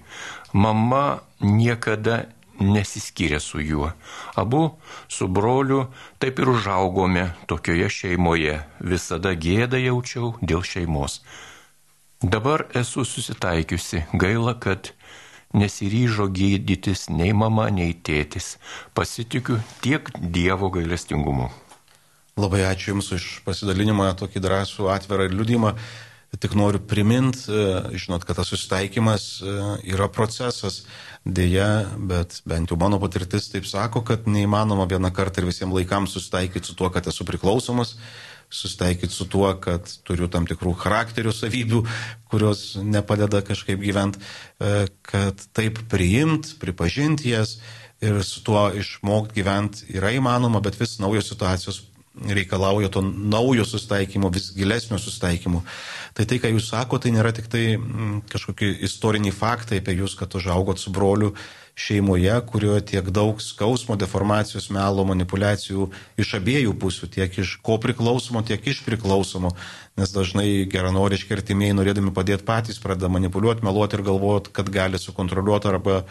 Mama 0.57 1.21
niekada 1.45 2.23
nesiskyrė 2.65 3.43
su 3.45 3.61
juo. 3.61 3.93
Abu 4.41 4.63
su 5.09 5.29
broliu 5.29 5.83
taip 6.17 6.41
ir 6.41 6.55
užaugome 6.55 7.27
tokioje 7.45 7.93
šeimoje. 7.99 8.63
Visada 8.81 9.35
gėdą 9.37 9.85
jaučiau 9.85 10.33
dėl 10.41 10.65
šeimos. 10.65 11.21
Dabar 12.25 12.71
esu 12.73 13.05
susitaikiusi. 13.05 14.07
Gaila, 14.17 14.57
kad 14.57 14.95
nesiryžo 15.55 16.29
gydytis 16.35 17.09
nei 17.11 17.33
mama, 17.37 17.69
nei 17.71 17.95
tėtis. 17.95 18.57
Pasitikiu 18.95 19.61
tiek 19.85 20.11
Dievo 20.19 20.71
gailestingumu. 20.75 21.51
Labai 22.35 22.65
ačiū 22.67 22.95
Jums 22.95 23.13
už 23.15 23.29
pasidalinimą, 23.47 24.11
tokį 24.19 24.43
drąsų, 24.43 24.91
atvirą 24.91 25.29
ir 25.29 25.39
liūdimą. 25.39 25.77
Tik 26.35 26.57
noriu 26.59 26.81
priminti, 26.83 27.47
žinot, 27.95 28.25
kad 28.27 28.41
tas 28.41 28.49
susitaikymas 28.51 29.27
e, 29.39 29.53
yra 29.95 30.09
procesas 30.11 30.81
Deja, 31.25 31.87
bet 31.97 32.43
bent 32.45 32.69
jau 32.69 32.77
mano 32.77 32.99
patirtis 33.01 33.47
taip 33.49 33.65
sako, 33.65 34.03
kad 34.05 34.27
neįmanoma 34.29 34.85
vieną 34.91 35.09
kartą 35.17 35.41
ir 35.41 35.49
visiems 35.49 35.73
laikams 35.73 36.13
susitaikyti 36.13 36.69
su 36.69 36.75
tuo, 36.77 36.91
kad 36.93 37.07
esu 37.09 37.25
priklausomas, 37.25 37.95
susitaikyti 38.55 39.13
su 39.15 39.27
tuo, 39.31 39.49
kad 39.61 39.89
turiu 40.07 40.29
tam 40.31 40.47
tikrų 40.49 40.75
charakterių 40.79 41.33
savybių, 41.35 41.81
kurios 42.31 42.67
nepadeda 42.81 43.43
kažkaip 43.47 43.81
gyventi, 43.83 44.21
e, 44.61 44.87
kad 45.03 45.43
taip 45.57 45.81
priimti, 45.91 46.55
pripažinti 46.63 47.35
jas 47.35 47.59
ir 48.05 48.21
su 48.27 48.43
tuo 48.47 48.69
išmokti 48.75 49.41
gyventi 49.41 49.89
yra 49.97 50.13
įmanoma, 50.15 50.63
bet 50.63 50.79
vis 50.81 50.99
naujos 51.03 51.31
situacijos 51.33 51.83
reikalauja 52.15 52.89
to 52.89 53.03
naujo 53.03 53.65
susitaikymo, 53.65 54.31
vis 54.31 54.53
gilesnio 54.55 54.99
susitaikymo. 54.99 55.65
Tai 56.15 56.27
tai, 56.31 56.39
ką 56.39 56.53
jūs 56.53 56.71
sakote, 56.71 57.09
tai 57.09 57.17
nėra 57.17 57.35
tik 57.35 57.51
tai 57.51 57.65
mm, 57.75 58.25
kažkokie 58.31 58.71
istoriniai 58.87 59.35
faktai 59.35 59.83
apie 59.83 59.97
jūs, 59.99 60.15
kad 60.19 60.35
užaugot 60.39 60.79
su 60.79 60.95
broliu 60.95 61.35
šeimoje, 61.75 62.35
kurioje 62.47 62.85
tiek 62.93 63.09
daug 63.11 63.41
skausmo, 63.43 63.97
deformacijos, 63.99 64.69
melo, 64.71 65.03
manipulacijų 65.09 65.89
iš 66.23 66.37
abiejų 66.39 66.77
pusių, 66.79 67.09
tiek 67.17 67.39
iš 67.43 67.57
ko 67.67 67.81
priklausomo, 67.83 68.45
tiek 68.47 68.63
iš 68.71 68.85
priklausomo, 68.87 69.51
nes 69.99 70.15
dažnai 70.15 70.69
geranoriški 70.71 71.35
artimieji, 71.35 71.75
norėdami 71.75 72.15
padėti 72.15 72.47
patys, 72.47 72.79
pradeda 72.79 73.11
manipuliuoti, 73.11 73.67
meluoti 73.67 73.99
ir 73.99 74.05
galvoti, 74.07 74.55
kad 74.55 74.71
gali 74.71 75.03
sukontroliuoti 75.03 75.73
arba 75.73 76.05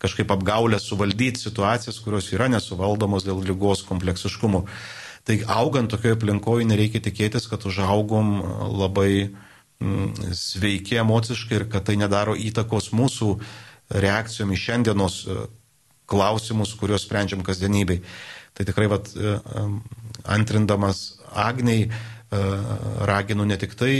kažkaip 0.00 0.32
apgaulę 0.32 0.80
suvaldyti 0.80 1.44
situacijas, 1.44 2.00
kurios 2.00 2.32
yra 2.32 2.48
nesuvaldomos 2.48 3.28
dėl 3.28 3.44
lygos 3.44 3.84
kompleksiškumo. 3.84 4.64
Tai 5.30 5.44
augant 5.46 5.86
tokioje 5.86 6.16
aplinkoje 6.16 6.64
nereikia 6.66 6.98
tikėtis, 7.04 7.44
kad 7.46 7.62
užaugom 7.62 8.32
labai 8.80 9.28
mm, 9.78 10.32
sveiki 10.34 10.96
emociškai 10.98 11.54
ir 11.54 11.64
kad 11.70 11.84
tai 11.86 11.94
nedaro 12.00 12.32
įtakos 12.34 12.88
mūsų 12.90 13.28
reakcijom 14.02 14.50
į 14.50 14.58
šiandienos 14.58 15.18
e, 15.22 15.36
klausimus, 16.10 16.72
kuriuos 16.80 17.04
sprendžiam 17.06 17.44
kasdienybei. 17.46 18.00
Tai 18.58 18.66
tikrai 18.66 18.88
vat, 18.90 19.12
e, 19.14 19.36
antrindamas 20.34 21.20
Agniai 21.30 21.86
e, 21.86 21.92
raginu 23.06 23.46
ne 23.46 23.60
tik 23.62 23.78
tai 23.78 23.94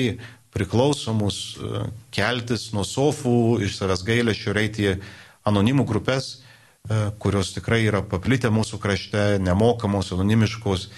priklausomus 0.51 1.61
keltis 2.11 2.72
nuo 2.74 2.83
sofų, 2.83 3.61
iš 3.68 3.78
savęs 3.78 4.03
gailėšio 4.03 4.51
ir 4.51 4.61
eiti 4.64 4.89
į 4.89 4.97
anonimų 5.47 5.87
grupės, 5.87 6.41
kurios 7.22 7.53
tikrai 7.55 7.85
yra 7.87 8.01
paplitę 8.03 8.51
mūsų 8.51 8.81
krašte, 8.83 9.22
nemokamos, 9.39 10.11
anonimiškos 10.16 10.89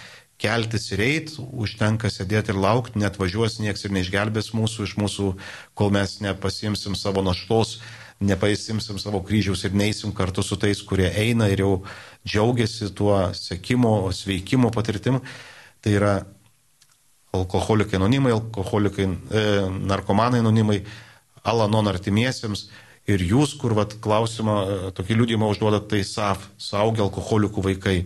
keltis 0.43 0.91
ir 0.93 1.03
eit, 1.05 1.33
užtenka 1.39 2.11
sėdėti 2.11 2.53
ir 2.53 2.59
laukti, 2.59 2.99
net 2.99 3.19
važiuos 3.21 3.61
nieks 3.63 3.87
ir 3.87 3.95
neišgelbės 3.95 4.51
mūsų 4.57 4.89
iš 4.89 4.97
mūsų, 4.99 5.33
kol 5.79 5.93
mes 5.95 6.19
nepasimsim 6.25 6.97
savo 6.99 7.23
naštos, 7.23 7.79
nepaisimsim 8.23 8.99
savo 9.03 9.23
kryžiaus 9.27 9.65
ir 9.67 9.77
neįsim 9.79 10.15
kartu 10.15 10.43
su 10.47 10.59
tais, 10.61 10.83
kurie 10.87 11.09
eina 11.11 11.49
ir 11.51 11.63
jau 11.65 11.73
džiaugiasi 12.27 12.91
tuo 12.95 13.17
sekimo, 13.35 13.95
sveikimo 14.15 14.71
patirtim. 14.75 15.21
Tai 15.83 15.95
yra 15.99 16.15
alkoholikai 17.35 17.99
anonimai, 17.99 18.35
alkoholikai, 18.37 19.07
e, 19.09 19.45
narkomanai 19.91 20.43
anonimai, 20.43 20.83
alanon 21.43 21.91
artimiesiems. 21.91 22.69
Ir 23.11 23.23
jūs, 23.27 23.57
kur 23.59 23.75
vat, 23.75 23.97
klausimą, 24.03 24.59
e, 24.63 24.91
tokį 24.95 25.17
liūdimą 25.19 25.49
užduodat, 25.51 25.89
tai 25.91 26.05
SAF, 26.07 26.45
saugia 26.59 27.03
alkoholikų 27.03 27.65
vaikai 27.65 27.97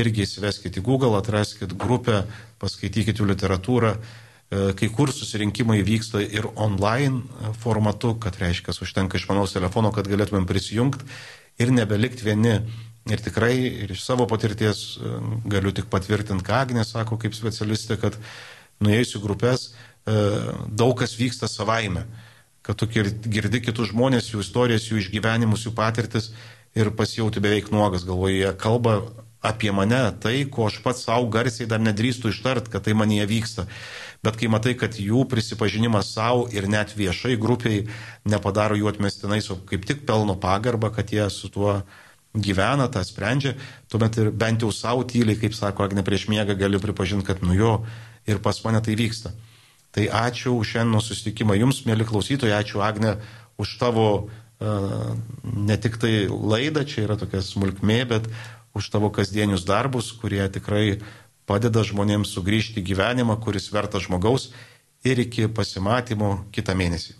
irgi 0.00 0.24
įsiveskite 0.26 0.80
į 0.80 0.86
Google, 0.86 1.14
atraskite 1.18 1.76
grupę, 1.78 2.24
paskaitykite 2.62 3.22
jų 3.22 3.30
literatūrą. 3.32 3.94
E, 3.96 4.62
kai 4.78 4.88
kur 4.90 5.12
susirinkimai 5.14 5.80
vyksta 5.86 6.22
ir 6.24 6.48
online 6.56 7.22
formatu, 7.62 8.16
kad 8.18 8.38
reiškia, 8.40 8.74
užtenka 8.82 9.20
išmanaus 9.20 9.54
telefono, 9.54 9.92
kad 9.94 10.10
galėtumėm 10.10 10.48
prisijungti 10.50 11.06
ir 11.62 11.74
nebelikti 11.74 12.26
vieni. 12.26 12.60
Ir 13.08 13.22
tikrai 13.24 13.54
ir 13.56 13.92
iš 13.94 14.02
savo 14.04 14.26
patirties 14.28 14.82
e, 14.98 15.12
galiu 15.50 15.72
tik 15.74 15.86
patvirtinti, 15.92 16.44
ką 16.46 16.58
Agnė 16.66 16.84
sako 16.84 17.16
kaip 17.20 17.34
specialistė, 17.34 17.96
kad 18.00 18.18
nuėjusių 18.84 19.22
grupės 19.22 19.70
e, 19.70 20.18
daug 20.68 20.98
kas 21.00 21.16
vyksta 21.18 21.48
savaime. 21.48 22.04
Kad 22.66 22.76
tu 22.76 22.90
girdi 22.90 23.62
kitus 23.64 23.94
žmonės, 23.94 24.34
jų 24.34 24.42
istorijas, 24.44 24.90
jų 24.90 25.00
išgyvenimus, 25.00 25.64
jų 25.64 25.72
patirtis 25.78 26.28
ir 26.76 26.92
pasijauti 26.94 27.40
beveik 27.42 27.70
nuogas, 27.72 28.04
galvoje 28.06 28.52
kalba 28.60 29.00
apie 29.40 29.72
mane, 29.72 30.00
tai, 30.20 30.44
ko 30.52 30.68
aš 30.68 30.80
pats 30.84 31.06
savo 31.06 31.28
garsiai 31.32 31.68
dar 31.68 31.80
nedrįstu 31.80 32.28
ištart, 32.28 32.68
kad 32.68 32.84
tai 32.84 32.94
manyje 32.94 33.24
vyksta. 33.30 33.66
Bet 34.20 34.36
kai 34.36 34.50
matai, 34.52 34.74
kad 34.76 34.98
jų 35.00 35.24
prisipažinimas 35.30 36.12
savo 36.12 36.44
ir 36.52 36.68
net 36.68 36.92
viešai 36.96 37.38
grupiai 37.40 37.86
nepadaro 38.28 38.76
jų 38.76 38.90
atmestinais, 38.92 39.48
o 39.48 39.56
kaip 39.70 39.86
tik 39.88 40.04
pelno 40.08 40.36
pagarbą, 40.36 40.92
kad 40.92 41.08
jie 41.08 41.24
su 41.32 41.48
tuo 41.48 41.80
gyvena, 42.36 42.86
tą 42.92 43.02
sprendžia, 43.02 43.56
tuomet 43.90 44.18
ir 44.20 44.30
bent 44.30 44.62
jau 44.62 44.70
savo 44.74 45.06
tyliai, 45.08 45.38
kaip 45.40 45.56
sako 45.56 45.88
Agne 45.88 46.04
prieš 46.06 46.28
miegą, 46.30 46.54
gali 46.58 46.78
pripažinti, 46.78 47.26
kad 47.26 47.40
nu 47.42 47.56
jo 47.56 47.72
ir 48.28 48.38
pas 48.44 48.60
mane 48.64 48.82
tai 48.84 48.94
vyksta. 48.94 49.32
Tai 49.90 50.04
ačiū 50.06 50.54
už 50.60 50.76
šiandien 50.76 51.02
susitikimą 51.02 51.56
jums, 51.58 51.82
mėly 51.88 52.06
klausytojai, 52.06 52.60
ačiū 52.60 52.84
Agne 52.84 53.16
už 53.58 53.72
tavo 53.80 54.06
uh, 54.28 55.16
ne 55.42 55.76
tik 55.80 55.98
tai 55.98 56.28
laidą, 56.28 56.84
čia 56.86 57.08
yra 57.08 57.16
tokia 57.18 57.42
smulkmė, 57.42 58.04
bet 58.12 58.30
už 58.74 58.90
tavo 58.90 59.10
kasdienius 59.10 59.64
darbus, 59.66 60.12
kurie 60.12 60.42
tikrai 60.52 61.00
padeda 61.46 61.82
žmonėms 61.86 62.30
sugrįžti 62.36 62.82
į 62.82 62.86
gyvenimą, 62.92 63.38
kuris 63.42 63.70
vertas 63.74 64.06
žmogaus 64.06 64.50
ir 65.04 65.18
iki 65.18 65.48
pasimatymo 65.48 66.46
kitą 66.54 66.76
mėnesį. 66.78 67.16